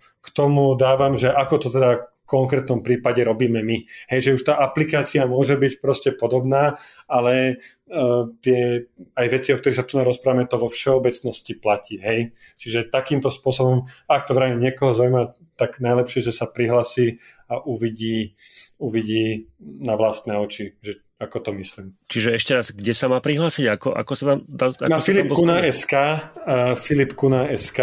k 0.01 0.29
tomu 0.33 0.73
dávam, 0.81 1.21
že 1.21 1.29
ako 1.29 1.55
to 1.61 1.69
teda 1.69 2.09
konkrétnom 2.25 2.81
prípade 2.81 3.21
robíme 3.21 3.61
my. 3.61 3.85
Hej, 4.09 4.21
že 4.21 4.35
už 4.35 4.43
tá 4.49 4.55
aplikácia 4.57 5.29
môže 5.29 5.61
byť 5.61 5.73
proste 5.79 6.11
podobná, 6.17 6.81
ale 7.05 7.61
uh, 7.93 8.33
tie 8.41 8.89
aj 9.13 9.27
veci, 9.29 9.53
o 9.53 9.61
ktorých 9.61 9.79
sa 9.79 9.85
tu 9.85 10.01
rozprávame, 10.01 10.49
to 10.49 10.57
vo 10.57 10.73
všeobecnosti 10.73 11.61
platí. 11.61 12.01
Hej. 12.01 12.33
Čiže 12.57 12.89
takýmto 12.89 13.29
spôsobom, 13.29 13.85
ak 14.09 14.25
to 14.25 14.33
vrajím 14.33 14.65
niekoho 14.65 14.97
zaujíma, 14.97 15.37
tak 15.55 15.79
najlepšie, 15.79 16.25
že 16.25 16.33
sa 16.35 16.51
prihlasí 16.51 17.21
a 17.47 17.63
uvidí, 17.63 18.35
uvidí 18.81 19.47
na 19.61 19.95
vlastné 19.95 20.35
oči, 20.35 20.75
že 20.83 21.04
ako 21.19 21.37
to 21.41 21.51
myslím. 21.57 21.87
Čiže 22.11 22.29
ešte 22.35 22.53
raz, 22.59 22.67
kde 22.75 22.95
sa 22.95 23.07
má 23.07 23.23
prihlásiť? 23.23 23.65
Ako, 23.79 23.89
ako 23.95 24.13
sa 24.19 24.25
tam... 24.35 24.39
Ako 24.75 24.91
na 24.91 24.99
filipkuna.sk 24.99 25.95
uh, 25.95 26.75
filipkuna.sk 26.75 27.81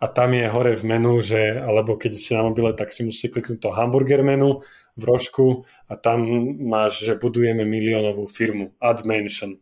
a 0.00 0.06
tam 0.10 0.30
je 0.36 0.44
hore 0.48 0.72
v 0.76 0.84
menu, 0.84 1.20
že, 1.20 1.60
alebo 1.60 1.96
keď 1.96 2.10
ste 2.16 2.36
na 2.36 2.44
mobile, 2.44 2.72
tak 2.76 2.92
si 2.92 3.04
musíte 3.04 3.36
kliknúť 3.36 3.60
to 3.60 3.70
hamburger 3.72 4.20
menu 4.20 4.64
v 4.94 5.02
rožku 5.04 5.64
a 5.88 5.96
tam 5.96 6.24
máš, 6.60 7.04
že 7.04 7.16
budujeme 7.16 7.64
miliónovú 7.64 8.28
firmu. 8.28 8.72
AdMention. 8.80 9.58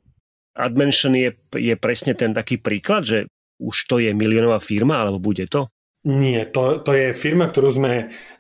AdMention 0.53 1.17
je, 1.17 1.31
je 1.57 1.75
presne 1.79 2.13
ten 2.13 2.37
taký 2.37 2.61
príklad, 2.61 3.07
že 3.07 3.19
už 3.63 3.77
to 3.89 4.03
je 4.03 4.11
miliónová 4.13 4.59
firma, 4.59 5.01
alebo 5.01 5.23
bude 5.23 5.47
to? 5.49 5.71
Nie, 6.03 6.51
to, 6.51 6.83
to 6.83 6.93
je 6.99 7.15
firma, 7.15 7.47
ktorú 7.47 7.79
sme 7.79 7.93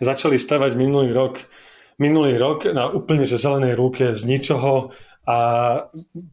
začali 0.03 0.35
stavať 0.35 0.75
minulý 0.75 1.14
rok 1.14 1.38
minulý 1.98 2.37
rok 2.40 2.68
na 2.70 2.88
úplne 2.88 3.24
že 3.28 3.40
zelenej 3.40 3.74
ruke 3.76 4.12
z 4.16 4.22
ničoho 4.24 4.92
a 5.22 5.38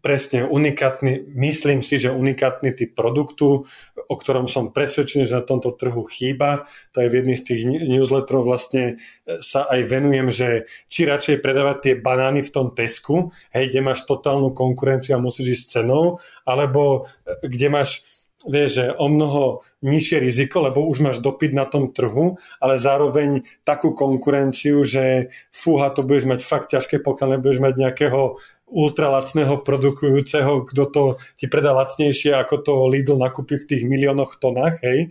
presne 0.01 0.49
unikátny, 0.49 1.29
myslím 1.37 1.85
si, 1.85 2.01
že 2.01 2.09
unikátny 2.09 2.73
typ 2.73 2.97
produktu, 2.97 3.69
o 4.09 4.15
ktorom 4.17 4.49
som 4.49 4.73
presvedčený, 4.73 5.29
že 5.29 5.37
na 5.37 5.45
tomto 5.45 5.77
trhu 5.77 6.01
chýba. 6.09 6.65
To 6.97 7.05
je 7.05 7.11
v 7.13 7.17
jedných 7.21 7.37
z 7.37 7.45
tých 7.45 7.61
newsletterov 7.69 8.49
vlastne 8.49 8.97
e, 8.97 9.45
sa 9.45 9.69
aj 9.69 9.85
venujem, 9.85 10.33
že 10.33 10.49
či 10.89 11.05
radšej 11.05 11.37
predávať 11.37 11.77
tie 11.85 11.93
banány 12.01 12.41
v 12.41 12.49
tom 12.49 12.73
Tesku, 12.73 13.29
hej, 13.53 13.69
kde 13.69 13.85
máš 13.85 14.09
totálnu 14.09 14.57
konkurenciu 14.57 15.13
a 15.13 15.21
musíš 15.21 15.61
ísť 15.61 15.85
cenou, 15.85 16.17
alebo 16.41 17.05
e, 17.29 17.45
kde 17.45 17.69
máš 17.69 18.01
vieš, 18.47 18.69
že 18.79 18.85
o 18.95 19.11
mnoho 19.11 19.67
nižšie 19.83 20.23
riziko, 20.23 20.63
lebo 20.63 20.87
už 20.87 21.03
máš 21.03 21.17
dopyt 21.19 21.51
na 21.51 21.67
tom 21.67 21.91
trhu, 21.91 22.39
ale 22.63 22.79
zároveň 22.79 23.43
takú 23.67 23.91
konkurenciu, 23.91 24.79
že 24.87 25.33
fúha, 25.51 25.91
to 25.91 26.07
budeš 26.07 26.29
mať 26.29 26.39
fakt 26.45 26.71
ťažké, 26.71 27.03
pokiaľ 27.03 27.35
nebudeš 27.35 27.59
mať 27.59 27.73
nejakého 27.75 28.39
ultralacného 28.69 29.65
produkujúceho, 29.65 30.69
kto 30.69 30.83
to 30.93 31.03
ti 31.35 31.49
predá 31.49 31.73
lacnejšie, 31.73 32.37
ako 32.37 32.55
to 32.61 32.73
Lidl 32.85 33.17
nakúpi 33.17 33.57
v 33.57 33.65
tých 33.65 33.83
miliónoch 33.89 34.37
tonách, 34.37 34.79
hej. 34.85 35.09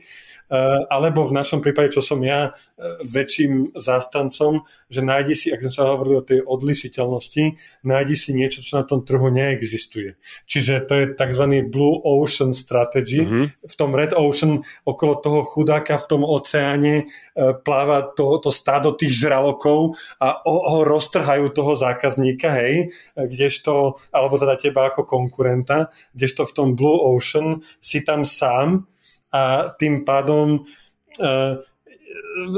Eh, 0.48 0.80
alebo 0.88 1.28
v 1.28 1.36
našom 1.36 1.60
prípade, 1.60 1.92
čo 1.92 2.00
som 2.00 2.24
ja 2.24 2.56
eh, 2.56 2.96
väčším 3.04 3.76
zástancom, 3.76 4.64
že 4.88 5.04
nájdi 5.04 5.34
si, 5.36 5.46
ak 5.52 5.60
sme 5.60 5.72
sa 5.72 5.92
hovorili 5.92 6.16
o 6.16 6.24
tej 6.24 6.40
odlišiteľnosti, 6.40 7.44
nájdi 7.84 8.16
si 8.16 8.32
niečo, 8.32 8.64
čo 8.64 8.80
na 8.80 8.88
tom 8.88 9.04
trhu 9.04 9.28
neexistuje. 9.28 10.16
Čiže 10.48 10.88
to 10.88 10.92
je 10.96 11.04
tzv. 11.12 11.44
Blue 11.68 12.00
Ocean 12.00 12.56
Strategy. 12.56 13.28
Mm-hmm. 13.28 13.46
V 13.60 13.74
tom 13.76 13.92
Red 13.92 14.16
Ocean 14.16 14.64
okolo 14.88 15.20
toho 15.20 15.44
chudáka 15.44 16.00
v 16.00 16.16
tom 16.16 16.24
oceáne 16.24 17.04
eh, 17.04 17.52
pláva 17.52 18.08
to, 18.16 18.40
to 18.40 18.48
stádo 18.48 18.96
tých 18.96 19.20
žralokov 19.20 20.00
a 20.16 20.40
ho, 20.48 20.58
ho 20.64 20.80
roztrhajú 20.80 21.52
toho 21.52 21.76
zákazníka, 21.76 22.56
hej, 22.56 22.88
kdežto, 23.12 24.00
alebo 24.16 24.40
teda 24.40 24.56
teba 24.56 24.88
ako 24.88 25.04
konkurenta, 25.04 25.92
kdežto 26.16 26.48
v 26.48 26.54
tom 26.56 26.68
Blue 26.72 26.96
Ocean 27.12 27.60
si 27.84 28.00
tam 28.00 28.24
sám 28.24 28.88
a 29.32 29.74
tým 29.76 30.04
pádom 30.08 30.64
uh, 31.20 31.54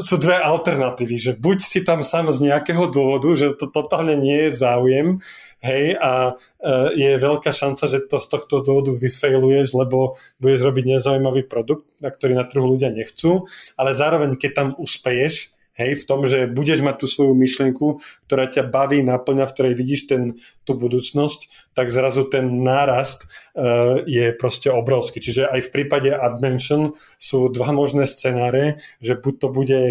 sú 0.04 0.16
dve 0.20 0.38
alternatívy, 0.38 1.16
že 1.18 1.32
buď 1.34 1.58
si 1.58 1.80
tam 1.82 2.06
sám 2.06 2.30
z 2.30 2.50
nejakého 2.50 2.86
dôvodu, 2.86 3.34
že 3.34 3.56
to 3.58 3.66
totálne 3.66 4.14
nie 4.14 4.48
je 4.48 4.50
záujem, 4.54 5.24
hej, 5.60 5.98
a 5.98 6.36
uh, 6.36 6.88
je 6.94 7.10
veľká 7.18 7.50
šanca, 7.50 7.84
že 7.90 8.06
to 8.06 8.22
z 8.22 8.26
tohto 8.30 8.62
dôvodu 8.62 8.94
vyfailuješ, 8.94 9.74
lebo 9.74 10.16
budeš 10.38 10.60
robiť 10.64 10.84
nezaujímavý 10.98 11.50
produkt, 11.50 11.88
na 11.98 12.14
ktorý 12.14 12.38
na 12.38 12.46
trhu 12.46 12.64
ľudia 12.64 12.94
nechcú, 12.94 13.50
ale 13.74 13.96
zároveň, 13.96 14.38
keď 14.38 14.50
tam 14.54 14.68
uspeješ, 14.78 15.52
Hej, 15.78 16.02
v 16.02 16.04
tom, 16.04 16.20
že 16.26 16.50
budeš 16.50 16.84
mať 16.84 16.96
tú 17.00 17.06
svoju 17.06 17.32
myšlienku, 17.32 18.02
ktorá 18.28 18.50
ťa 18.50 18.68
baví, 18.68 19.00
naplňa, 19.00 19.48
v 19.48 19.54
ktorej 19.54 19.74
vidíš 19.78 20.00
ten, 20.10 20.22
tú 20.68 20.76
budúcnosť, 20.76 21.72
tak 21.72 21.88
zrazu 21.88 22.28
ten 22.28 22.66
nárast 22.66 23.24
uh, 23.24 24.02
je 24.04 24.34
proste 24.36 24.68
obrovský. 24.68 25.22
Čiže 25.22 25.48
aj 25.48 25.70
v 25.70 25.72
prípade 25.72 26.10
Admention 26.12 26.98
sú 27.16 27.48
dva 27.48 27.72
možné 27.72 28.04
scenáre, 28.04 28.82
že 29.00 29.16
buď 29.16 29.34
to 29.40 29.48
bude 29.48 29.82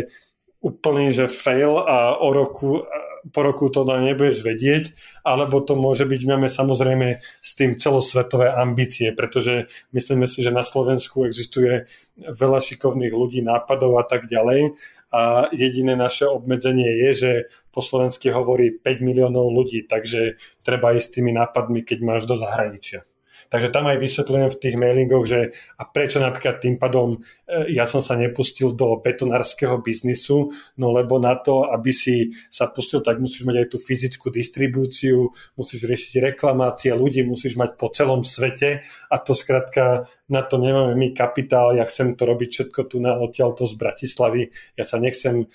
úplný, 0.60 1.16
že 1.16 1.32
fail 1.32 1.80
a 1.80 2.20
o 2.20 2.28
roku 2.36 2.84
po 3.32 3.44
roku 3.44 3.68
to 3.68 3.84
nebudeš 3.84 4.42
vedieť, 4.42 4.96
alebo 5.28 5.60
to 5.60 5.76
môže 5.76 6.08
byť, 6.08 6.22
máme 6.24 6.48
samozrejme 6.48 7.20
s 7.20 7.52
tým 7.52 7.76
celosvetové 7.76 8.48
ambície, 8.48 9.12
pretože 9.12 9.68
myslíme 9.92 10.24
si, 10.24 10.40
že 10.40 10.56
na 10.56 10.64
Slovensku 10.64 11.28
existuje 11.28 11.92
veľa 12.16 12.60
šikovných 12.64 13.12
ľudí, 13.12 13.44
nápadov 13.44 14.00
a 14.00 14.08
tak 14.08 14.32
ďalej 14.32 14.80
a 15.10 15.50
jediné 15.50 15.98
naše 15.98 16.30
obmedzenie 16.30 16.86
je, 17.06 17.10
že 17.14 17.32
po 17.74 17.82
slovensky 17.82 18.30
hovorí 18.30 18.78
5 18.78 19.02
miliónov 19.02 19.50
ľudí, 19.50 19.90
takže 19.90 20.38
treba 20.62 20.94
ísť 20.94 21.20
tými 21.20 21.34
nápadmi, 21.34 21.82
keď 21.82 22.00
máš 22.06 22.30
do 22.30 22.38
zahraničia. 22.38 23.10
Takže 23.50 23.74
tam 23.74 23.90
aj 23.90 23.98
vysvetľujem 23.98 24.50
v 24.54 24.60
tých 24.62 24.76
mailingoch, 24.78 25.26
že 25.26 25.58
a 25.82 25.84
prečo 25.90 26.22
napríklad 26.22 26.62
tým 26.62 26.78
pádom 26.78 27.18
e, 27.50 27.74
ja 27.74 27.90
som 27.90 28.00
sa 28.00 28.14
nepustil 28.14 28.78
do 28.78 29.02
betonárskeho 29.02 29.82
biznisu, 29.82 30.54
no 30.78 30.88
lebo 30.94 31.18
na 31.18 31.34
to, 31.34 31.66
aby 31.66 31.90
si 31.90 32.38
sa 32.54 32.70
pustil, 32.70 33.02
tak 33.02 33.18
musíš 33.18 33.50
mať 33.50 33.66
aj 33.66 33.68
tú 33.74 33.78
fyzickú 33.82 34.30
distribúciu, 34.30 35.34
musíš 35.58 35.90
riešiť 35.90 36.34
reklamácie 36.34 36.94
ľudí, 36.94 37.26
musíš 37.26 37.58
mať 37.58 37.74
po 37.74 37.90
celom 37.90 38.22
svete 38.22 38.86
a 39.10 39.16
to 39.18 39.34
skrátka 39.34 40.06
na 40.30 40.46
to 40.46 40.62
nemáme 40.62 40.94
my 40.94 41.10
kapitál, 41.18 41.74
ja 41.74 41.90
chcem 41.90 42.14
to 42.14 42.30
robiť 42.30 42.50
všetko 42.54 42.82
tu 42.86 43.02
na 43.02 43.18
odtiaľto 43.18 43.66
z 43.66 43.74
Bratislavy, 43.82 44.54
ja 44.78 44.86
sa 44.86 45.02
nechcem 45.02 45.50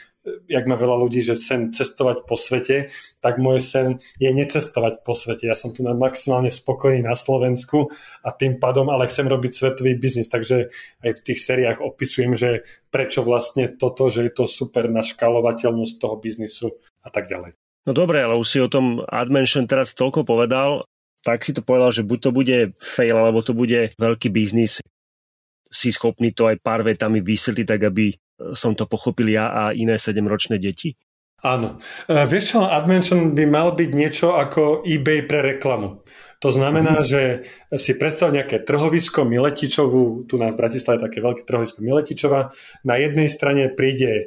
jak 0.48 0.64
má 0.64 0.76
veľa 0.76 0.96
ľudí, 1.04 1.20
že 1.20 1.36
sen 1.36 1.68
cestovať 1.68 2.24
po 2.24 2.40
svete, 2.40 2.88
tak 3.20 3.36
môj 3.36 3.60
sen 3.60 4.00
je 4.16 4.30
necestovať 4.32 5.04
po 5.04 5.12
svete. 5.12 5.44
Ja 5.44 5.56
som 5.56 5.76
tu 5.76 5.84
maximálne 5.84 6.48
spokojný 6.48 7.04
na 7.04 7.12
Slovensku 7.12 7.92
a 8.24 8.32
tým 8.32 8.56
pádom 8.56 8.88
ale 8.88 9.08
chcem 9.12 9.28
robiť 9.28 9.52
svetový 9.52 10.00
biznis, 10.00 10.32
takže 10.32 10.72
aj 11.04 11.10
v 11.20 11.24
tých 11.24 11.40
seriách 11.44 11.84
opisujem, 11.84 12.32
že 12.34 12.64
prečo 12.88 13.20
vlastne 13.20 13.68
toto, 13.68 14.08
že 14.08 14.28
je 14.28 14.32
to 14.32 14.44
super 14.48 14.88
na 14.88 15.04
škalovateľnosť 15.04 15.94
toho 16.00 16.16
biznisu 16.16 16.72
a 17.04 17.12
tak 17.12 17.28
ďalej. 17.28 17.52
No 17.84 17.92
dobre, 17.92 18.24
ale 18.24 18.40
už 18.40 18.48
si 18.48 18.58
o 18.64 18.72
tom 18.72 19.04
Admention 19.04 19.68
teraz 19.68 19.92
toľko 19.92 20.24
povedal, 20.24 20.88
tak 21.20 21.44
si 21.44 21.52
to 21.52 21.60
povedal, 21.60 21.92
že 21.92 22.04
buď 22.04 22.18
to 22.20 22.30
bude 22.32 22.58
fail, 22.80 23.16
alebo 23.20 23.44
to 23.44 23.52
bude 23.52 23.92
veľký 23.96 24.32
biznis. 24.32 24.80
Si 25.68 25.92
schopný 25.92 26.32
to 26.32 26.48
aj 26.48 26.60
pár 26.64 26.80
vetami 26.80 27.20
vysvetliť, 27.20 27.66
tak 27.68 27.80
aby 27.84 28.16
som 28.54 28.74
to 28.74 28.84
pochopil 28.88 29.30
ja 29.30 29.50
a 29.50 29.62
iné 29.70 29.98
7-ročné 29.98 30.58
deti? 30.58 30.98
Áno. 31.44 31.76
E, 32.08 32.24
vieš 32.24 32.56
čo, 32.56 32.64
Admention 32.64 33.36
by 33.36 33.44
mal 33.44 33.76
byť 33.76 33.90
niečo 33.92 34.32
ako 34.32 34.80
eBay 34.88 35.28
pre 35.28 35.44
reklamu. 35.44 36.00
To 36.40 36.48
znamená, 36.48 37.00
mm. 37.00 37.06
že 37.08 37.22
si 37.76 37.92
predstav 38.00 38.32
nejaké 38.32 38.64
trhovisko 38.64 39.28
Miletičovú, 39.28 40.24
tu 40.24 40.40
na 40.40 40.52
Bratislave 40.56 41.04
také 41.04 41.20
veľké 41.20 41.44
trhovisko 41.44 41.84
Miletičova, 41.84 42.48
na 42.84 42.96
jednej 42.96 43.28
strane 43.28 43.68
príde 43.68 44.12
e, 44.16 44.24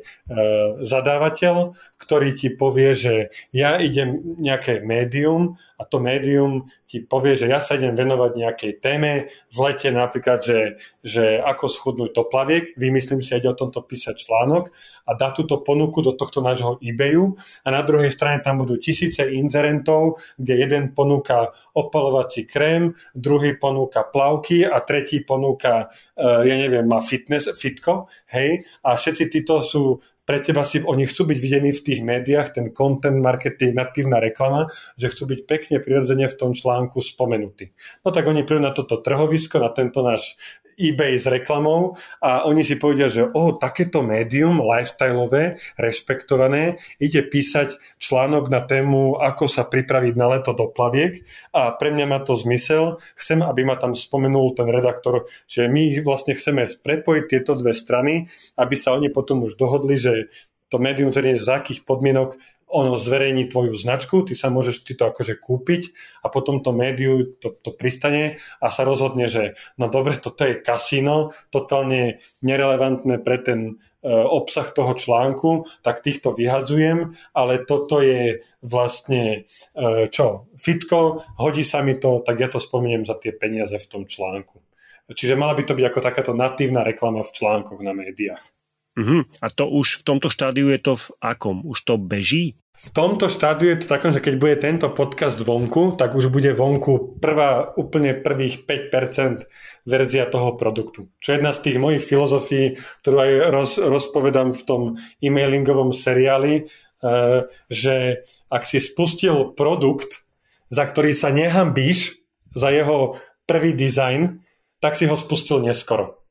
zadávateľ, 0.86 1.74
ktorý 1.98 2.38
ti 2.38 2.54
povie, 2.54 2.93
že 2.93 3.34
ja 3.50 3.82
idem 3.82 4.38
nejaké 4.38 4.86
médium 4.86 5.58
a 5.82 5.89
to 5.89 5.98
médium 5.98 6.70
ti 6.88 7.04
povie, 7.04 7.36
že 7.36 7.52
ja 7.52 7.60
sa 7.60 7.76
idem 7.76 7.91
venovať 7.91 8.32
nejakej 8.32 8.73
téme, 8.80 9.28
v 9.28 9.58
lete 9.60 9.91
napríklad, 9.91 10.39
že, 10.39 10.80
že 11.04 11.36
ako 11.43 11.67
schudnúť 11.67 12.15
toplaviek, 12.15 12.80
vymyslím 12.80 13.19
si, 13.19 13.36
ide 13.36 13.52
o 13.52 13.60
tomto 13.60 13.84
písať 13.84 14.15
článok 14.15 14.71
a 15.04 15.12
dá 15.19 15.36
túto 15.36 15.60
ponuku 15.60 16.00
do 16.00 16.15
tohto 16.15 16.39
nášho 16.39 16.80
eBayu. 16.80 17.36
A 17.67 17.76
na 17.76 17.84
druhej 17.84 18.08
strane 18.15 18.39
tam 18.39 18.63
budú 18.63 18.80
tisíce 18.80 19.28
inzerentov, 19.28 20.23
kde 20.39 20.63
jeden 20.63 20.95
ponúka 20.95 21.52
opalovací 21.76 22.47
krém, 22.47 22.95
druhý 23.12 23.60
ponúka 23.60 24.08
plavky 24.08 24.63
a 24.63 24.80
tretí 24.80 25.28
ponúka, 25.28 25.91
e, 26.15 26.47
ja 26.47 26.56
neviem, 26.56 26.88
má 26.88 27.04
fitness, 27.04 27.52
fitko, 27.52 28.08
hej, 28.32 28.63
a 28.88 28.95
všetci 28.95 29.23
títo 29.28 29.60
sú 29.60 30.00
pre 30.28 30.43
teba 30.43 30.67
si 30.67 30.84
oni 30.84 31.08
chcú 31.08 31.32
byť 31.32 31.39
videní 31.39 31.71
v 31.71 31.80
tých 31.80 32.04
médiách, 32.04 32.52
ten 32.52 32.76
content 32.76 33.23
marketing, 33.23 33.71
natívna 33.71 34.19
reklama, 34.19 34.67
že 35.00 35.08
chcú 35.08 35.32
byť 35.32 35.39
pekne 35.47 35.76
prirodzene 35.80 36.28
v 36.28 36.36
tom 36.36 36.52
článku 36.52 36.77
spomenutí. 36.86 37.74
No 38.06 38.13
tak 38.13 38.30
oni 38.30 38.46
prídu 38.46 38.62
na 38.62 38.76
toto 38.76 39.02
trhovisko, 39.02 39.58
na 39.58 39.74
tento 39.74 40.06
náš 40.06 40.38
eBay 40.78 41.18
s 41.18 41.26
reklamou 41.26 41.98
a 42.22 42.46
oni 42.46 42.62
si 42.62 42.78
povedia, 42.78 43.10
že 43.10 43.26
o, 43.26 43.58
takéto 43.58 44.06
médium 44.06 44.62
lifestyleové, 44.62 45.58
rešpektované, 45.74 46.78
ide 47.02 47.26
písať 47.26 47.82
článok 47.98 48.54
na 48.54 48.62
tému, 48.62 49.18
ako 49.18 49.50
sa 49.50 49.66
pripraviť 49.66 50.13
na 50.13 50.38
leto 50.38 50.54
do 50.54 50.70
plaviek 50.70 51.26
a 51.50 51.74
pre 51.74 51.90
mňa 51.90 52.06
má 52.06 52.22
to 52.22 52.38
zmysel. 52.38 53.02
Chcem, 53.18 53.42
aby 53.42 53.66
ma 53.66 53.82
tam 53.82 53.98
spomenul 53.98 54.54
ten 54.54 54.70
redaktor, 54.70 55.26
že 55.50 55.66
my 55.66 55.98
vlastne 56.06 56.38
chceme 56.38 56.70
prepojiť 56.70 57.24
tieto 57.26 57.58
dve 57.58 57.74
strany, 57.74 58.30
aby 58.54 58.76
sa 58.78 58.94
oni 58.94 59.10
potom 59.10 59.50
už 59.50 59.58
dohodli, 59.58 59.98
že 59.98 60.30
to 60.68 60.78
médium 60.78 61.16
zrejme 61.16 61.40
za 61.40 61.63
akých 61.63 61.88
podmienok 61.88 62.36
ono 62.67 62.99
zverejní 62.99 63.47
tvoju 63.47 63.73
značku, 63.80 64.27
ty 64.27 64.36
sa 64.36 64.51
môžeš 64.51 64.84
ty 64.84 64.91
to 64.93 65.08
akože 65.08 65.39
kúpiť 65.39 65.95
a 66.23 66.27
potom 66.27 66.60
to 66.60 66.75
médiu 66.75 67.39
to, 67.39 67.56
to 67.56 67.71
pristane 67.71 68.43
a 68.60 68.67
sa 68.67 68.84
rozhodne, 68.84 69.32
že 69.32 69.56
no 69.80 69.88
dobre, 69.88 70.19
toto 70.19 70.43
je 70.43 70.60
kasíno, 70.60 71.32
totálne 71.47 72.19
nerelevantné 72.43 73.23
pre 73.23 73.39
ten 73.39 73.60
e, 74.03 74.12
obsah 74.12 74.67
toho 74.67 74.91
článku, 74.99 75.63
tak 75.80 76.03
týchto 76.03 76.36
vyhadzujem, 76.36 77.15
ale 77.32 77.63
toto 77.63 78.03
je 78.03 78.43
vlastne 78.60 79.47
e, 79.71 80.12
čo, 80.12 80.51
fitko, 80.60 81.23
hodí 81.39 81.63
sa 81.63 81.80
mi 81.80 81.95
to, 81.95 82.19
tak 82.19 82.36
ja 82.43 82.51
to 82.51 82.60
spomeniem 82.60 83.08
za 83.08 83.15
tie 83.15 83.32
peniaze 83.32 83.80
v 83.80 83.89
tom 83.89 84.03
článku. 84.03 84.60
Čiže 85.08 85.39
mala 85.39 85.56
by 85.56 85.63
to 85.63 85.71
byť 85.71 85.86
ako 85.88 85.99
takáto 86.03 86.32
natívna 86.36 86.84
reklama 86.84 87.23
v 87.23 87.32
článkoch 87.32 87.80
na 87.80 87.95
médiách. 87.95 88.57
Uh-huh. 88.97 89.29
A 89.39 89.47
to 89.53 89.69
už 89.69 90.01
v 90.01 90.05
tomto 90.10 90.33
štádiu 90.33 90.73
je 90.73 90.81
to 90.81 90.93
v 90.97 91.07
akom? 91.21 91.62
Už 91.62 91.86
to 91.86 92.01
beží? 92.01 92.57
V 92.77 92.89
tomto 92.93 93.25
štádiu 93.25 93.73
je 93.73 93.81
to 93.81 93.89
takom, 93.89 94.13
že 94.13 94.21
keď 94.21 94.33
bude 94.38 94.55
tento 94.62 94.86
podcast 94.93 95.41
vonku, 95.41 95.97
tak 95.97 96.13
už 96.13 96.29
bude 96.29 96.53
vonku 96.53 97.17
prvá, 97.17 97.73
úplne 97.73 98.13
prvých 98.13 98.69
5% 98.69 99.49
verzia 99.89 100.29
toho 100.29 100.53
produktu. 100.53 101.10
Čo 101.17 101.33
je 101.33 101.36
jedna 101.41 101.57
z 101.57 101.62
tých 101.65 101.77
mojich 101.81 102.05
filozofií, 102.05 102.77
ktorú 103.01 103.17
aj 103.17 103.31
roz, 103.49 103.71
rozpovedám 103.81 104.53
v 104.53 104.62
tom 104.62 104.81
e-mailingovom 105.25 105.89
seriáli, 105.89 106.69
uh, 107.01 107.49
že 107.65 108.21
ak 108.53 108.69
si 108.69 108.77
spustil 108.77 109.57
produkt, 109.57 110.21
za 110.69 110.86
ktorý 110.86 111.17
sa 111.17 111.33
nehambíš, 111.33 112.21
za 112.53 112.69
jeho 112.69 113.17
prvý 113.49 113.73
dizajn, 113.73 114.38
tak 114.77 114.93
si 114.93 115.10
ho 115.10 115.17
spustil 115.17 115.65
neskoro. 115.65 116.21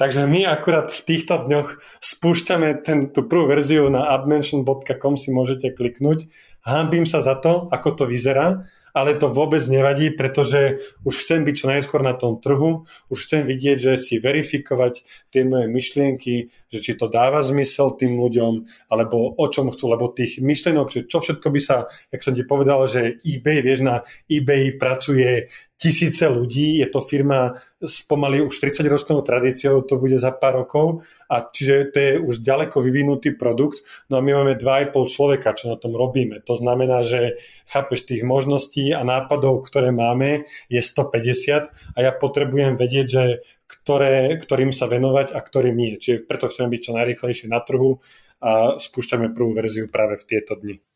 Takže 0.00 0.24
my 0.24 0.48
akurát 0.48 0.88
v 0.88 1.04
týchto 1.04 1.44
dňoch 1.44 1.76
spúšťame 2.00 2.80
ten, 2.80 3.12
tú 3.12 3.28
prvú 3.28 3.52
verziu 3.52 3.92
na 3.92 4.08
admention.com 4.16 5.20
si 5.20 5.28
môžete 5.28 5.76
kliknúť. 5.76 6.24
Hambím 6.64 7.04
sa 7.04 7.20
za 7.20 7.36
to, 7.36 7.68
ako 7.68 7.88
to 7.92 8.04
vyzerá, 8.08 8.64
ale 8.96 9.20
to 9.20 9.28
vôbec 9.28 9.60
nevadí, 9.68 10.10
pretože 10.16 10.80
už 11.04 11.14
chcem 11.20 11.44
byť 11.44 11.54
čo 11.54 11.66
najskôr 11.70 12.00
na 12.02 12.16
tom 12.16 12.40
trhu, 12.40 12.88
už 13.12 13.18
chcem 13.28 13.46
vidieť, 13.46 13.76
že 13.76 13.92
si 14.00 14.16
verifikovať 14.16 15.04
tie 15.30 15.44
moje 15.46 15.68
myšlienky, 15.70 16.48
že 16.72 16.78
či 16.80 16.96
to 16.96 17.06
dáva 17.06 17.44
zmysel 17.44 17.94
tým 17.94 18.18
ľuďom, 18.18 18.66
alebo 18.90 19.36
o 19.36 19.46
čom 19.52 19.70
chcú, 19.70 19.84
lebo 19.94 20.10
tých 20.10 20.42
myšlienok, 20.42 20.88
že 20.90 21.00
čo 21.06 21.22
všetko 21.22 21.48
by 21.52 21.60
sa, 21.60 21.86
jak 22.10 22.24
som 22.24 22.34
ti 22.34 22.42
povedal, 22.42 22.88
že 22.88 23.20
eBay, 23.22 23.62
vieš, 23.62 23.84
na 23.86 24.02
eBay 24.26 24.74
pracuje 24.74 25.52
tisíce 25.80 26.28
ľudí, 26.28 26.84
je 26.84 26.88
to 26.92 27.00
firma 27.00 27.56
s 27.80 28.04
pomaly 28.04 28.44
už 28.44 28.52
30 28.52 28.84
ročnou 28.84 29.24
tradíciou, 29.24 29.80
to 29.80 29.96
bude 29.96 30.20
za 30.20 30.28
pár 30.28 30.60
rokov, 30.60 31.00
a 31.24 31.40
čiže 31.40 31.74
to 31.88 31.96
je 31.96 32.12
už 32.20 32.44
ďaleko 32.44 32.84
vyvinutý 32.84 33.32
produkt, 33.32 33.80
no 34.12 34.20
a 34.20 34.24
my 34.24 34.36
máme 34.36 34.60
2,5 34.60 34.92
človeka, 35.08 35.56
čo 35.56 35.72
na 35.72 35.80
tom 35.80 35.96
robíme. 35.96 36.44
To 36.44 36.52
znamená, 36.52 37.00
že 37.00 37.40
chápeš 37.64 38.04
tých 38.04 38.20
možností 38.20 38.92
a 38.92 39.00
nápadov, 39.00 39.64
ktoré 39.64 39.88
máme, 39.88 40.44
je 40.68 40.80
150 40.84 41.72
a 41.96 41.98
ja 41.98 42.12
potrebujem 42.12 42.76
vedieť, 42.76 43.06
že 43.08 43.24
ktoré, 43.64 44.36
ktorým 44.36 44.76
sa 44.76 44.84
venovať 44.84 45.32
a 45.32 45.40
ktorým 45.40 45.80
nie. 45.80 45.96
Čiže 45.96 46.28
preto 46.28 46.52
chceme 46.52 46.68
byť 46.76 46.80
čo 46.84 46.92
najrychlejšie 46.92 47.46
na 47.48 47.64
trhu 47.64 48.04
a 48.44 48.76
spúšťame 48.76 49.32
prvú 49.32 49.56
verziu 49.56 49.88
práve 49.88 50.20
v 50.20 50.26
tieto 50.28 50.60
dni. 50.60 50.89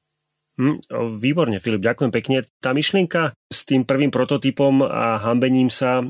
Hm, 0.55 0.79
výborne, 1.19 1.59
Filip, 1.59 1.83
ďakujem 1.83 2.13
pekne. 2.15 2.47
Tá 2.63 2.71
myšlienka 2.71 3.35
s 3.51 3.67
tým 3.67 3.83
prvým 3.83 4.15
prototypom 4.15 4.87
a 4.87 5.19
hambením 5.19 5.67
sa 5.67 5.99
e, 5.99 6.07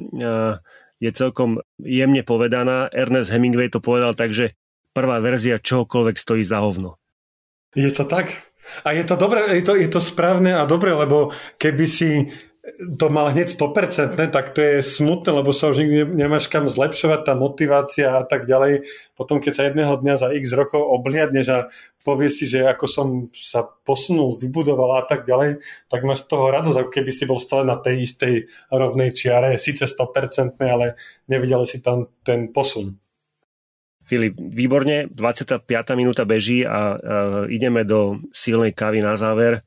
je 1.00 1.10
celkom 1.16 1.64
jemne 1.80 2.20
povedaná. 2.20 2.92
Ernest 2.92 3.32
Hemingway 3.32 3.72
to 3.72 3.80
povedal 3.80 4.12
tak, 4.12 4.36
že 4.36 4.52
prvá 4.92 5.24
verzia 5.24 5.56
čohokoľvek 5.56 6.16
stojí 6.20 6.44
za 6.44 6.60
hovno. 6.60 7.00
Je 7.72 7.88
to 7.88 8.04
tak? 8.04 8.52
A 8.84 8.92
je 8.92 9.04
to 9.04 9.16
dobré, 9.16 9.44
je 9.60 9.64
to, 9.64 9.76
je 9.76 9.88
to 9.88 10.00
správne 10.00 10.56
a 10.56 10.64
dobré, 10.64 10.92
lebo 10.92 11.32
keby 11.60 11.84
si 11.84 12.32
to 12.96 13.12
mal 13.12 13.28
hneď 13.28 13.52
100%, 13.52 14.16
tak 14.32 14.56
to 14.56 14.60
je 14.64 14.76
smutné, 14.80 15.30
lebo 15.36 15.52
sa 15.52 15.68
už 15.68 15.84
nikdy 15.84 16.16
nemáš 16.16 16.48
kam 16.48 16.64
zlepšovať, 16.64 17.20
tá 17.20 17.36
motivácia 17.36 18.16
a 18.16 18.24
tak 18.24 18.48
ďalej. 18.48 18.88
Potom, 19.12 19.36
keď 19.36 19.52
sa 19.52 19.66
jedného 19.68 19.92
dňa 20.00 20.14
za 20.16 20.28
x 20.32 20.56
rokov 20.56 20.80
obliadneš 20.80 21.46
a 21.52 21.58
povieš 22.00 22.32
si, 22.40 22.44
že 22.48 22.64
ako 22.64 22.86
som 22.88 23.08
sa 23.36 23.68
posunul, 23.68 24.40
vybudoval 24.40 24.96
a 24.96 25.04
tak 25.04 25.28
ďalej, 25.28 25.60
tak 25.92 26.00
máš 26.08 26.24
toho 26.24 26.48
radosť, 26.48 26.78
ako 26.80 26.90
keby 26.90 27.12
si 27.12 27.28
bol 27.28 27.36
stále 27.36 27.68
na 27.68 27.76
tej 27.76 28.08
istej 28.08 28.48
rovnej 28.72 29.12
čiare, 29.12 29.60
síce 29.60 29.84
100%, 29.84 30.56
ale 30.64 30.96
nevidel 31.28 31.68
si 31.68 31.84
tam 31.84 32.08
ten 32.24 32.48
posun. 32.48 32.96
Filip, 34.04 34.36
výborne, 34.36 35.08
25. 35.08 35.64
minúta 35.96 36.28
beží 36.28 36.64
a, 36.64 36.68
a 36.68 36.80
ideme 37.48 37.88
do 37.88 38.20
silnej 38.36 38.72
kávy 38.76 39.00
na 39.00 39.16
záver 39.16 39.64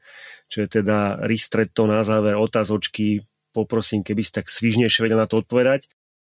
čo 0.47 0.63
je 0.63 0.67
teda 0.81 1.23
ristretto 1.27 1.85
na 1.87 2.03
záver 2.03 2.39
otázočky. 2.39 3.27
Poprosím, 3.51 4.03
keby 4.03 4.21
si 4.23 4.31
tak 4.31 4.47
svižnejšie 4.47 5.03
vedel 5.03 5.19
na 5.19 5.27
to 5.27 5.43
odpovedať. 5.43 5.91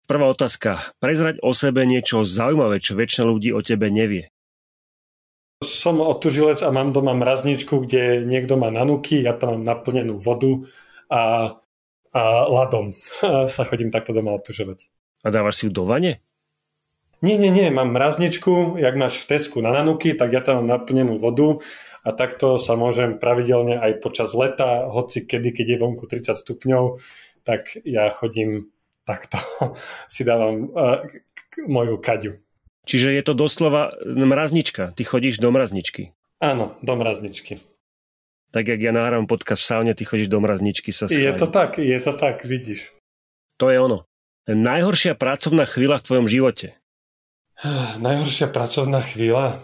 Prvá 0.08 0.24
otázka. 0.32 0.96
Prezrať 1.04 1.36
o 1.44 1.52
sebe 1.52 1.84
niečo 1.84 2.24
zaujímavé, 2.24 2.80
čo 2.80 2.96
väčšina 2.96 3.28
ľudí 3.28 3.52
o 3.52 3.60
tebe 3.60 3.92
nevie. 3.92 4.32
Som 5.60 5.98
otužilec 5.98 6.62
a 6.62 6.70
mám 6.70 6.94
doma 6.94 7.12
mrazničku, 7.18 7.84
kde 7.84 8.22
niekto 8.22 8.54
má 8.54 8.70
nanúky, 8.70 9.20
ja 9.26 9.34
tam 9.34 9.58
mám 9.58 9.64
naplnenú 9.66 10.16
vodu 10.22 10.64
a, 11.10 11.54
a 12.14 12.22
ladom 12.46 12.94
sa 13.52 13.62
chodím 13.66 13.90
takto 13.90 14.14
doma 14.14 14.38
otužovať. 14.38 14.86
A 15.26 15.34
dávaš 15.34 15.60
si 15.60 15.62
ju 15.66 15.74
do 15.74 15.82
vane? 15.82 16.22
Nie, 17.18 17.34
nie, 17.34 17.50
nie, 17.50 17.66
mám 17.74 17.90
mrazničku, 17.90 18.78
jak 18.78 18.94
máš 18.94 19.18
v 19.26 19.34
Tesku 19.34 19.58
na 19.58 19.74
nanuky, 19.74 20.14
tak 20.14 20.30
ja 20.30 20.38
tam 20.38 20.62
mám 20.62 20.78
naplnenú 20.78 21.18
vodu 21.18 21.58
a 22.06 22.14
takto 22.14 22.62
sa 22.62 22.78
môžem 22.78 23.18
pravidelne 23.18 23.74
aj 23.74 23.98
počas 23.98 24.38
leta, 24.38 24.86
hoci 24.86 25.26
kedy, 25.26 25.50
keď 25.50 25.66
je 25.74 25.82
vonku 25.82 26.06
30 26.06 26.38
stupňov, 26.38 27.02
tak 27.42 27.74
ja 27.82 28.06
chodím 28.14 28.70
takto, 29.02 29.42
si 30.14 30.22
dávam 30.22 30.70
uh, 30.70 31.02
moju 31.66 31.98
kaďu. 31.98 32.38
Čiže 32.88 33.12
je 33.12 33.22
to 33.26 33.34
doslova 33.36 33.92
mraznička. 34.06 34.96
Ty 34.96 35.02
chodíš 35.04 35.42
do 35.42 35.52
mrazničky. 35.52 36.16
Áno, 36.40 36.72
do 36.80 36.96
mrazničky. 36.96 37.60
Tak 38.48 38.64
jak 38.64 38.80
ja 38.80 38.96
nahrávam 38.96 39.28
podcast 39.28 39.60
v 39.60 39.68
saune, 39.68 39.92
ty 39.92 40.08
chodíš 40.08 40.32
do 40.32 40.40
mrazničky 40.40 40.88
sa 40.88 41.04
Je 41.10 41.28
to 41.36 41.52
tak, 41.52 41.76
je 41.76 41.98
to 42.00 42.16
tak, 42.16 42.48
vidíš. 42.48 42.88
To 43.60 43.68
je 43.68 43.76
ono. 43.76 44.08
Najhoršia 44.48 45.12
pracovná 45.12 45.68
chvíľa 45.68 46.00
v 46.00 46.06
tvojom 46.08 46.26
živote? 46.32 46.80
Najhoršia 48.04 48.50
pracovná 48.50 49.02
chvíľa? 49.02 49.58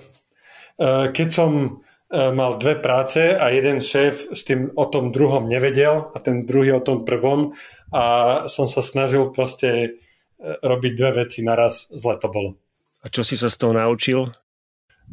Eh, 0.78 1.10
keď 1.14 1.28
som 1.30 1.82
E, 2.14 2.30
mal 2.30 2.62
dve 2.62 2.78
práce 2.78 3.18
a 3.34 3.50
jeden 3.50 3.82
šéf 3.82 4.30
s 4.30 4.46
tým 4.46 4.70
o 4.78 4.86
tom 4.86 5.10
druhom 5.10 5.50
nevedel 5.50 6.14
a 6.14 6.18
ten 6.22 6.46
druhý 6.46 6.78
o 6.78 6.84
tom 6.84 7.02
prvom 7.02 7.58
a 7.90 8.04
som 8.46 8.70
sa 8.70 8.86
snažil 8.86 9.34
proste 9.34 9.68
e, 9.72 9.88
robiť 10.62 10.92
dve 10.94 11.26
veci 11.26 11.42
naraz, 11.42 11.90
zle 11.90 12.14
to 12.22 12.30
bolo. 12.30 12.50
A 13.02 13.10
čo 13.10 13.26
si 13.26 13.34
sa 13.34 13.50
z 13.50 13.56
toho 13.58 13.74
naučil? 13.74 14.30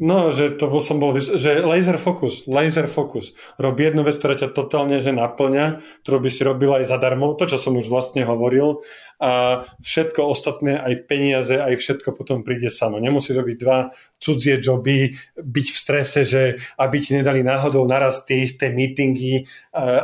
No, 0.02 0.34
že 0.34 0.58
to 0.58 0.66
bol, 0.66 0.82
som 0.82 0.98
bol, 0.98 1.14
že 1.14 1.62
laser 1.62 1.94
focus, 1.94 2.50
laser 2.50 2.90
focus. 2.90 3.38
Rob 3.54 3.78
jednu 3.78 4.02
vec, 4.02 4.18
ktorá 4.18 4.34
ťa 4.34 4.50
totálne 4.50 4.98
že 4.98 5.14
naplňa, 5.14 5.78
ktorú 6.02 6.26
by 6.26 6.30
si 6.34 6.42
robil 6.42 6.74
aj 6.74 6.90
zadarmo, 6.90 7.38
to, 7.38 7.46
čo 7.46 7.54
som 7.54 7.78
už 7.78 7.86
vlastne 7.86 8.26
hovoril, 8.26 8.82
a 9.22 9.62
všetko 9.78 10.26
ostatné, 10.26 10.74
aj 10.74 11.06
peniaze, 11.06 11.54
aj 11.54 11.78
všetko 11.78 12.18
potom 12.18 12.42
príde 12.42 12.74
samo. 12.74 12.98
Nemusíš 12.98 13.38
robiť 13.38 13.56
dva 13.62 13.94
cudzie 14.18 14.58
joby, 14.58 15.14
byť 15.38 15.66
v 15.70 15.78
strese, 15.78 16.26
že 16.26 16.58
aby 16.82 16.98
ti 16.98 17.14
nedali 17.14 17.46
náhodou 17.46 17.86
naraz 17.86 18.26
tie 18.26 18.42
isté 18.42 18.74
meetingy, 18.74 19.46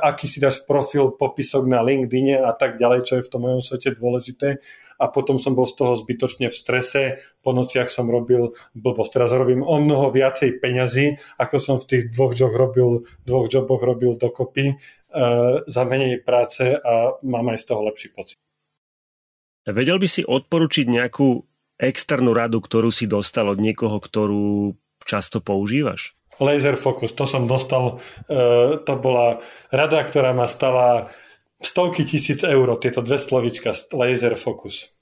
aký 0.07 0.31
si 0.31 0.39
dáš 0.39 0.63
profil, 0.63 1.11
popisok 1.19 1.67
na 1.67 1.83
LinkedIn 1.83 2.39
a 2.39 2.55
tak 2.55 2.79
ďalej, 2.79 3.03
čo 3.03 3.19
je 3.19 3.27
v 3.27 3.33
tom 3.35 3.43
mojom 3.43 3.67
svete 3.67 3.99
dôležité 3.99 4.63
a 4.99 5.07
potom 5.07 5.39
som 5.39 5.55
bol 5.55 5.65
z 5.65 5.79
toho 5.79 5.95
zbytočne 5.95 6.51
v 6.51 6.57
strese, 6.59 7.03
po 7.41 7.55
nociach 7.55 7.87
som 7.87 8.11
robil 8.11 8.59
blbosť. 8.75 9.11
Teraz 9.15 9.31
robím 9.31 9.63
o 9.63 9.79
mnoho 9.79 10.11
viacej 10.11 10.59
peňazí, 10.59 11.17
ako 11.39 11.57
som 11.63 11.77
v 11.79 11.87
tých 11.87 12.05
dvoch, 12.11 12.35
job 12.35 12.51
robil, 12.51 13.07
dvoch 13.23 13.47
joboch 13.47 13.81
robil 13.81 14.19
dokopy 14.19 14.75
uh, 14.75 15.63
za 15.63 15.83
menej 15.87 16.27
práce 16.27 16.75
a 16.75 17.15
mám 17.23 17.55
aj 17.55 17.63
z 17.63 17.65
toho 17.71 17.81
lepší 17.87 18.11
pocit. 18.11 18.37
Vedel 19.69 20.03
by 20.03 20.09
si 20.11 20.27
odporučiť 20.27 20.87
nejakú 20.91 21.47
externú 21.79 22.35
radu, 22.35 22.59
ktorú 22.59 22.91
si 22.91 23.07
dostal 23.07 23.47
od 23.55 23.63
niekoho, 23.63 24.03
ktorú 24.03 24.75
často 25.07 25.39
používaš? 25.39 26.19
Laser 26.39 26.79
Focus, 26.79 27.15
to 27.15 27.27
som 27.27 27.47
dostal, 27.51 27.99
uh, 28.27 28.79
to 28.83 28.95
bola 28.99 29.43
rada, 29.71 30.03
ktorá 30.03 30.35
ma 30.35 30.51
stala 30.51 31.11
stovky 31.63 32.07
tisíc 32.07 32.43
eur, 32.43 32.67
tieto 32.79 33.03
dve 33.03 33.19
slovička, 33.19 33.75
laser 33.93 34.35
focus. 34.39 34.95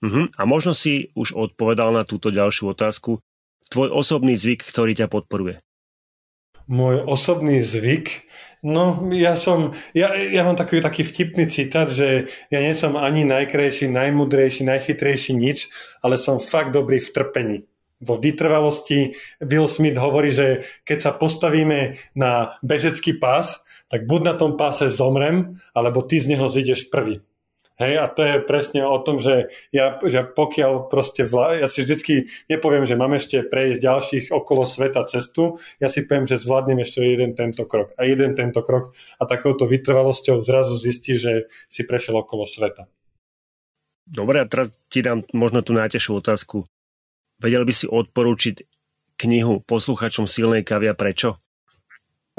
Uh-huh. 0.00 0.32
A 0.36 0.42
možno 0.48 0.72
si 0.72 1.12
už 1.12 1.36
odpovedal 1.36 1.92
na 1.92 2.08
túto 2.08 2.32
ďalšiu 2.32 2.72
otázku. 2.72 3.20
Tvoj 3.68 3.92
osobný 3.92 4.34
zvyk, 4.34 4.64
ktorý 4.64 4.96
ťa 4.96 5.06
podporuje. 5.12 5.60
Môj 6.70 7.02
osobný 7.04 7.60
zvyk? 7.60 8.24
No, 8.62 9.10
ja 9.10 9.34
som, 9.34 9.74
ja, 9.90 10.14
ja 10.14 10.46
mám 10.46 10.54
taký, 10.54 10.78
taký 10.78 11.02
vtipný 11.02 11.50
citát, 11.50 11.90
že 11.90 12.30
ja 12.52 12.60
nie 12.60 12.76
som 12.76 12.94
ani 12.94 13.26
najkrajší, 13.26 13.90
najmudrejší, 13.90 14.62
najchytrejší 14.68 15.32
nič, 15.34 15.66
ale 16.04 16.14
som 16.20 16.38
fakt 16.38 16.70
dobrý 16.70 17.02
v 17.02 17.10
trpení 17.10 17.58
vo 18.00 18.16
vytrvalosti. 18.16 19.12
Will 19.44 19.68
Smith 19.68 20.00
hovorí, 20.00 20.32
že 20.32 20.64
keď 20.88 20.98
sa 21.00 21.10
postavíme 21.12 22.00
na 22.16 22.56
bežecký 22.64 23.20
pás, 23.20 23.60
tak 23.90 24.06
buď 24.06 24.20
na 24.22 24.34
tom 24.38 24.54
páse 24.54 24.86
zomrem, 24.86 25.58
alebo 25.74 26.06
ty 26.06 26.22
z 26.22 26.32
neho 26.32 26.46
zídeš 26.46 26.86
prvý. 26.88 27.20
Hej, 27.80 27.96
a 27.96 28.06
to 28.12 28.20
je 28.20 28.44
presne 28.44 28.84
o 28.84 29.00
tom, 29.00 29.16
že 29.16 29.48
ja, 29.72 29.96
že 30.04 30.20
pokiaľ 30.20 30.92
proste, 30.92 31.24
vla, 31.24 31.64
ja 31.64 31.64
si 31.64 31.80
vždycky 31.80 32.28
nepoviem, 32.52 32.84
že 32.84 32.92
mám 32.92 33.16
ešte 33.16 33.40
prejsť 33.40 33.80
ďalších 33.80 34.24
okolo 34.36 34.68
sveta 34.68 35.00
cestu, 35.08 35.56
ja 35.80 35.88
si 35.88 36.04
poviem, 36.04 36.28
že 36.28 36.36
zvládnem 36.36 36.84
ešte 36.84 37.00
jeden 37.00 37.32
tento 37.32 37.64
krok 37.64 37.96
a 37.96 38.04
jeden 38.04 38.36
tento 38.36 38.60
krok 38.60 38.92
a 39.16 39.24
takouto 39.24 39.64
vytrvalosťou 39.64 40.44
zrazu 40.44 40.76
zistí, 40.76 41.16
že 41.16 41.48
si 41.72 41.88
prešiel 41.88 42.20
okolo 42.20 42.44
sveta. 42.44 42.84
Dobre, 44.04 44.44
a 44.44 44.46
teraz 44.46 44.76
ti 44.92 45.00
dám 45.00 45.24
možno 45.32 45.64
tú 45.64 45.72
najtežšiu 45.72 46.20
otázku. 46.20 46.68
Vedel 47.40 47.64
by 47.64 47.72
si 47.72 47.88
odporúčiť 47.88 48.60
knihu 49.16 49.64
posluchačom 49.64 50.28
Silnej 50.28 50.68
a 50.68 50.92
prečo? 50.92 51.40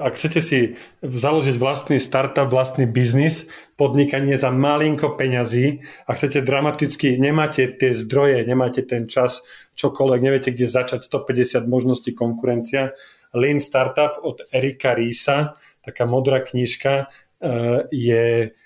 Ak 0.01 0.17
chcete 0.17 0.41
si 0.41 0.59
založiť 1.05 1.61
vlastný 1.61 2.01
startup, 2.01 2.49
vlastný 2.49 2.89
biznis, 2.89 3.45
podnikanie 3.77 4.33
za 4.35 4.49
malinko 4.49 5.13
peňazí 5.13 5.85
a 6.09 6.17
chcete 6.17 6.41
dramaticky, 6.41 7.21
nemáte 7.21 7.69
tie 7.69 7.93
zdroje, 7.93 8.41
nemáte 8.49 8.81
ten 8.81 9.05
čas, 9.05 9.45
čokoľvek, 9.77 10.19
neviete, 10.25 10.49
kde 10.49 10.65
začať, 10.65 11.05
150 11.05 11.69
možností 11.69 12.17
konkurencia. 12.17 12.97
Lean 13.37 13.61
Startup 13.61 14.17
od 14.25 14.41
Erika 14.49 14.97
Rísa, 14.97 15.55
taká 15.85 16.09
modrá 16.09 16.41
knižka, 16.41 17.07
eh, 17.39 17.85
je, 17.93 18.57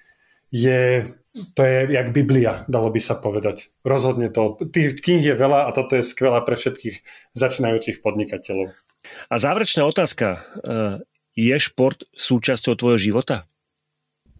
je 0.50 0.82
to 1.56 1.62
je 1.68 1.92
jak 1.92 2.16
Biblia, 2.16 2.64
dalo 2.72 2.88
by 2.88 3.02
sa 3.04 3.20
povedať. 3.20 3.76
Rozhodne 3.84 4.32
to. 4.32 4.56
Tých 4.72 5.04
kníh 5.04 5.20
je 5.20 5.36
veľa 5.36 5.68
a 5.68 5.76
toto 5.76 6.00
je 6.00 6.08
skvelá 6.08 6.40
pre 6.48 6.56
všetkých 6.56 7.04
začínajúcich 7.36 8.00
podnikateľov. 8.00 8.72
A 9.28 9.36
záverečná 9.36 9.84
otázka. 9.84 10.42
Je 11.36 11.56
šport 11.60 12.08
súčasťou 12.16 12.80
tvojho 12.80 13.00
života? 13.00 13.46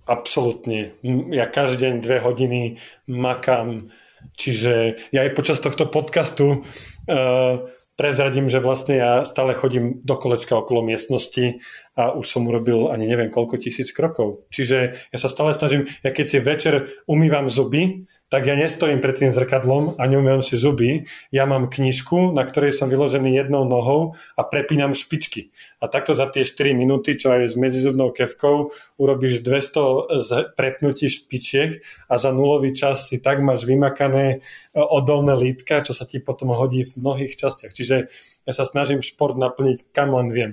absolútne. 0.06 0.94
Ja 1.34 1.50
každý 1.50 1.90
deň 1.90 1.94
dve 2.02 2.18
hodiny 2.22 2.62
makám, 3.10 3.90
čiže 4.38 5.02
ja 5.10 5.26
aj 5.26 5.34
počas 5.34 5.58
tohto 5.58 5.90
podcastu 5.90 6.62
uh, 6.62 7.66
prezradím, 7.98 8.48
že 8.54 8.62
vlastne 8.62 8.96
ja 9.02 9.12
stále 9.26 9.58
chodím 9.58 10.06
do 10.06 10.16
kolečka 10.16 10.62
okolo 10.62 10.86
miestnosti 10.86 11.60
a 11.98 12.14
už 12.14 12.26
som 12.26 12.46
urobil 12.46 12.94
ani 12.94 13.10
neviem 13.10 13.34
koľko 13.34 13.58
tisíc 13.58 13.90
krokov. 13.92 14.46
Čiže 14.54 14.78
ja 15.10 15.18
sa 15.18 15.28
stále 15.28 15.58
snažím, 15.58 15.90
ja 16.06 16.14
keď 16.14 16.26
si 16.30 16.38
večer 16.40 16.74
umývam 17.10 17.50
zuby, 17.50 18.06
tak 18.26 18.50
ja 18.50 18.58
nestojím 18.58 19.06
pred 19.06 19.14
tým 19.14 19.30
zrkadlom 19.30 20.02
a 20.02 20.04
neumývam 20.10 20.42
si 20.42 20.58
zuby. 20.58 21.06
Ja 21.30 21.46
mám 21.46 21.70
knižku, 21.70 22.34
na 22.34 22.42
ktorej 22.42 22.74
som 22.74 22.90
vyložený 22.90 23.38
jednou 23.38 23.70
nohou 23.70 24.18
a 24.34 24.42
prepínam 24.42 24.98
špičky. 24.98 25.54
A 25.78 25.86
takto 25.86 26.18
za 26.18 26.26
tie 26.34 26.42
4 26.42 26.74
minúty, 26.74 27.14
čo 27.22 27.38
aj 27.38 27.54
s 27.54 27.56
medzizubnou 27.56 28.10
kevkou, 28.10 28.74
urobíš 28.98 29.46
200 29.46 30.58
prepnutí 30.58 31.06
špičiek 31.06 31.86
a 32.10 32.18
za 32.18 32.34
nulový 32.34 32.74
čas 32.74 33.06
si 33.06 33.22
tak 33.22 33.46
máš 33.46 33.70
vymakané 33.70 34.26
e, 34.34 34.38
odolné 34.74 35.38
lítka, 35.38 35.86
čo 35.86 35.94
sa 35.94 36.10
ti 36.10 36.18
potom 36.18 36.50
hodí 36.50 36.82
v 36.90 36.98
mnohých 36.98 37.38
častiach. 37.38 37.78
Čiže 37.78 38.10
ja 38.50 38.54
sa 38.58 38.66
snažím 38.66 39.06
šport 39.06 39.38
naplniť 39.38 39.94
kam 39.94 40.18
len 40.18 40.34
viem. 40.34 40.52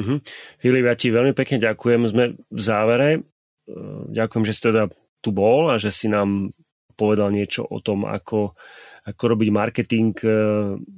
Mm-hmm. 0.00 0.18
Filip, 0.64 0.84
ja 0.88 0.96
ti 0.96 1.12
veľmi 1.12 1.36
pekne 1.36 1.60
ďakujem. 1.60 2.00
Sme 2.08 2.24
v 2.40 2.60
závere. 2.60 3.08
E, 3.12 3.20
ďakujem, 4.16 4.44
že 4.48 4.56
si 4.56 4.62
teda 4.64 4.88
tu 5.20 5.36
bol 5.36 5.68
a 5.68 5.76
že 5.76 5.92
si 5.92 6.08
nám 6.08 6.56
povedal 7.00 7.32
niečo 7.32 7.64
o 7.64 7.80
tom, 7.80 8.04
ako, 8.04 8.52
ako 9.08 9.22
robiť 9.24 9.48
marketing 9.48 10.12
e, 10.20 10.28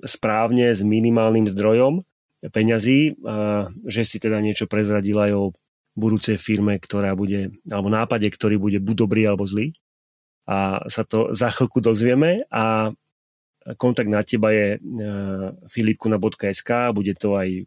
správne 0.02 0.74
s 0.74 0.82
minimálnym 0.82 1.46
zdrojom 1.46 2.02
peňazí, 2.50 3.22
a 3.22 3.70
že 3.86 4.02
si 4.02 4.18
teda 4.18 4.42
niečo 4.42 4.66
prezradil 4.66 5.14
aj 5.14 5.32
o 5.38 5.44
budúcej 5.94 6.40
firme, 6.40 6.80
ktorá 6.82 7.14
bude, 7.14 7.54
alebo 7.70 7.86
nápade, 7.86 8.26
ktorý 8.26 8.58
bude 8.58 8.82
buď 8.82 8.96
dobrý 8.98 9.22
alebo 9.30 9.46
zlý. 9.46 9.78
A 10.50 10.82
sa 10.90 11.06
to 11.06 11.30
za 11.30 11.54
chvíľku 11.54 11.78
dozvieme 11.78 12.42
a 12.50 12.90
kontakt 13.78 14.10
na 14.10 14.26
teba 14.26 14.50
je 14.50 14.66
e, 14.74 14.78
filipkuna.sk, 15.70 16.70
bude 16.90 17.14
to 17.14 17.38
aj 17.38 17.62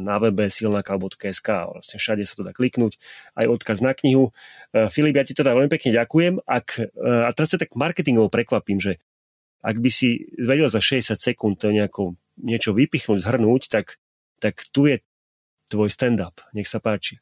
na 0.00 0.16
webe 0.20 0.48
silnaka.sk, 0.48 1.48
vlastne 1.48 1.96
všade 1.98 2.22
sa 2.24 2.34
to 2.38 2.42
dá 2.46 2.52
kliknúť, 2.56 2.98
aj 3.36 3.46
odkaz 3.46 3.78
na 3.84 3.92
knihu. 3.92 4.34
E, 4.72 4.88
Filip, 4.88 5.16
ja 5.16 5.24
ti 5.24 5.36
teda 5.36 5.52
veľmi 5.52 5.70
pekne 5.70 5.94
ďakujem. 5.94 6.42
Ak, 6.44 6.80
e, 6.80 6.88
a 7.02 7.30
teraz 7.32 7.54
sa 7.54 7.58
tak 7.60 7.76
marketingovo 7.78 8.32
prekvapím, 8.32 8.80
že 8.82 8.98
ak 9.60 9.80
by 9.82 9.90
si 9.90 10.28
vedel 10.38 10.70
za 10.70 10.78
60 10.78 11.18
sekúnd 11.18 11.58
to 11.58 11.74
nejako, 11.74 12.14
niečo 12.38 12.76
vypichnúť, 12.76 13.24
zhrnúť, 13.24 13.72
tak, 13.72 13.98
tak 14.38 14.62
tu 14.70 14.86
je 14.86 15.02
tvoj 15.72 15.90
stand-up. 15.90 16.38
Nech 16.54 16.70
sa 16.70 16.78
páči. 16.78 17.18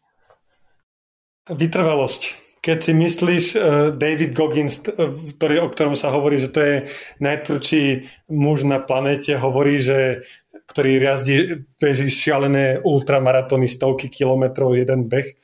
Vytrvalosť 1.49 2.45
keď 2.65 2.79
si 2.81 2.93
myslíš, 2.97 3.45
uh, 3.53 3.61
David 3.93 4.33
Goggins, 4.33 4.81
ktorý, 4.81 5.61
o 5.61 5.69
ktorom 5.69 5.93
sa 5.93 6.09
hovorí, 6.09 6.41
že 6.41 6.49
to 6.49 6.61
je 6.65 6.77
najtvrdší 7.21 8.09
muž 8.33 8.65
na 8.65 8.81
planéte, 8.81 9.37
hovorí, 9.37 9.77
že 9.77 10.25
ktorý 10.65 11.01
jazdí, 11.01 11.37
beží 11.77 12.09
šialené 12.09 12.81
ultramaratóny, 12.81 13.69
stovky 13.69 14.09
kilometrov, 14.09 14.73
jeden 14.73 15.09
beh, 15.11 15.37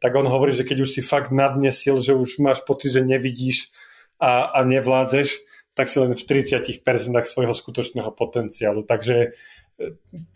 tak 0.00 0.16
on 0.16 0.24
hovorí, 0.24 0.56
že 0.56 0.64
keď 0.64 0.88
už 0.88 0.90
si 0.96 1.00
fakt 1.04 1.28
na 1.34 1.50
dne 1.52 1.74
sil, 1.74 2.00
že 2.00 2.16
už 2.16 2.40
máš 2.40 2.64
pocit, 2.64 2.96
že 2.96 3.04
nevidíš 3.04 3.68
a, 4.16 4.48
a 4.48 4.64
nevládzeš, 4.64 5.44
tak 5.76 5.92
si 5.92 6.00
len 6.00 6.16
v 6.16 6.20
40% 6.20 6.80
svojho 7.28 7.54
skutočného 7.54 8.10
potenciálu. 8.16 8.82
Takže 8.84 9.36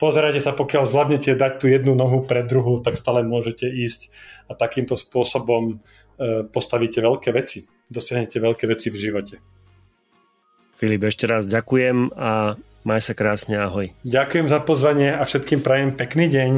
pozerajte 0.01 0.41
sa, 0.41 0.53
pokiaľ 0.57 0.85
zvládnete 0.89 1.37
dať 1.37 1.53
tú 1.61 1.67
jednu 1.69 1.93
nohu 1.97 2.25
pre 2.25 2.45
druhú, 2.45 2.81
tak 2.81 2.97
stále 2.97 3.25
môžete 3.25 3.69
ísť 3.69 4.13
a 4.49 4.57
takýmto 4.57 4.97
spôsobom 4.97 5.81
e, 6.17 6.45
postavíte 6.49 7.01
veľké 7.01 7.33
veci. 7.33 7.69
Dosiahnete 7.89 8.41
veľké 8.41 8.65
veci 8.69 8.89
v 8.89 8.97
živote. 8.97 9.35
Filip, 10.75 11.07
ešte 11.07 11.29
raz 11.29 11.47
ďakujem 11.47 12.13
a 12.17 12.59
maj 12.85 13.01
sa 13.01 13.17
krásne, 13.17 13.57
ahoj. 13.57 13.91
Ďakujem 14.05 14.47
za 14.47 14.61
pozvanie 14.61 15.11
a 15.17 15.25
všetkým 15.25 15.65
prajem 15.65 15.91
pekný 15.97 16.29
deň. 16.31 16.53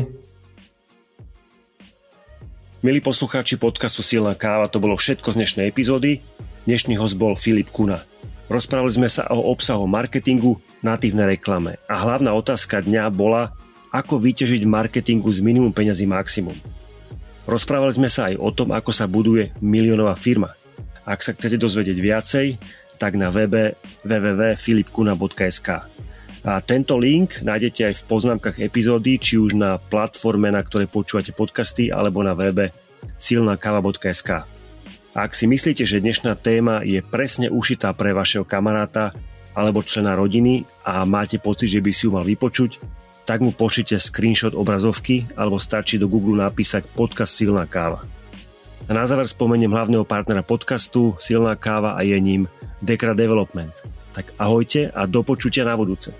Milí 2.83 3.01
poslucháči 3.01 3.57
podcastu 3.57 4.05
Silná 4.05 4.37
káva, 4.37 4.69
to 4.69 4.83
bolo 4.83 4.99
všetko 4.99 5.33
z 5.33 5.39
dnešnej 5.43 5.67
epizódy. 5.71 6.21
Dnešný 6.67 6.99
host 6.99 7.17
bol 7.17 7.39
Filip 7.39 7.71
Kuna. 7.71 8.03
Rozprávali 8.47 8.95
sme 8.95 9.11
sa 9.11 9.27
o 9.31 9.51
obsahu 9.51 9.91
marketingu, 9.91 10.59
natívnej 10.83 11.39
reklame 11.39 11.83
a 11.91 11.99
hlavná 11.99 12.31
otázka 12.31 12.79
dňa 12.83 13.11
bola, 13.11 13.51
ako 13.91 14.23
vyťažiť 14.23 14.63
marketingu 14.67 15.27
z 15.35 15.43
minimum 15.43 15.75
peňazí 15.75 16.07
maximum. 16.07 16.55
Rozprávali 17.47 17.95
sme 17.95 18.11
sa 18.11 18.31
aj 18.31 18.39
o 18.39 18.51
tom, 18.55 18.71
ako 18.71 18.91
sa 18.95 19.11
buduje 19.11 19.51
miliónová 19.59 20.15
firma. 20.15 20.55
Ak 21.07 21.23
sa 21.23 21.35
chcete 21.35 21.59
dozvedieť 21.59 21.99
viacej, 21.99 22.47
tak 22.99 23.15
na 23.19 23.31
webe 23.35 23.79
www.filipkuna.sk 24.03 25.69
A 26.47 26.63
tento 26.63 26.95
link 26.95 27.43
nájdete 27.43 27.91
aj 27.91 27.95
v 27.99 28.07
poznámkach 28.07 28.63
epizódy, 28.63 29.19
či 29.19 29.35
už 29.35 29.59
na 29.59 29.83
platforme, 29.83 30.47
na 30.47 30.63
ktorej 30.63 30.87
počúvate 30.87 31.35
podcasty, 31.35 31.91
alebo 31.91 32.23
na 32.23 32.39
webe 32.39 32.71
silnakava.sk. 33.19 34.47
Ak 35.17 35.35
si 35.35 35.51
myslíte, 35.51 35.83
že 35.83 35.99
dnešná 35.99 36.39
téma 36.39 36.87
je 36.87 37.03
presne 37.03 37.51
ušitá 37.51 37.91
pre 37.99 38.15
vašeho 38.15 38.47
kamaráta 38.47 39.11
alebo 39.59 39.83
člena 39.83 40.15
rodiny 40.15 40.63
a 40.87 41.03
máte 41.03 41.43
pocit, 41.43 41.67
že 41.67 41.83
by 41.83 41.91
si 41.91 42.07
ju 42.07 42.15
mal 42.15 42.23
vypočuť, 42.23 42.79
tak 43.27 43.43
mu 43.43 43.51
pošlite 43.51 43.99
screenshot 43.99 44.55
obrazovky 44.55 45.27
alebo 45.35 45.59
stačí 45.59 45.99
do 45.99 46.07
Google 46.07 46.47
napísať 46.47 46.87
podcast 46.95 47.35
Silná 47.35 47.67
káva. 47.67 48.07
A 48.87 48.95
na 48.95 49.03
záver 49.03 49.27
spomeniem 49.27 49.75
hlavného 49.75 50.07
partnera 50.07 50.47
podcastu 50.47 51.19
Silná 51.19 51.59
káva 51.59 51.99
a 51.99 52.07
je 52.07 52.15
ním 52.23 52.47
Dekra 52.79 53.19
Development. 53.19 53.75
Tak 54.15 54.31
ahojte 54.39 54.95
a 54.95 55.11
do 55.11 55.27
počutia 55.27 55.67
na 55.67 55.75
budúce. 55.75 56.15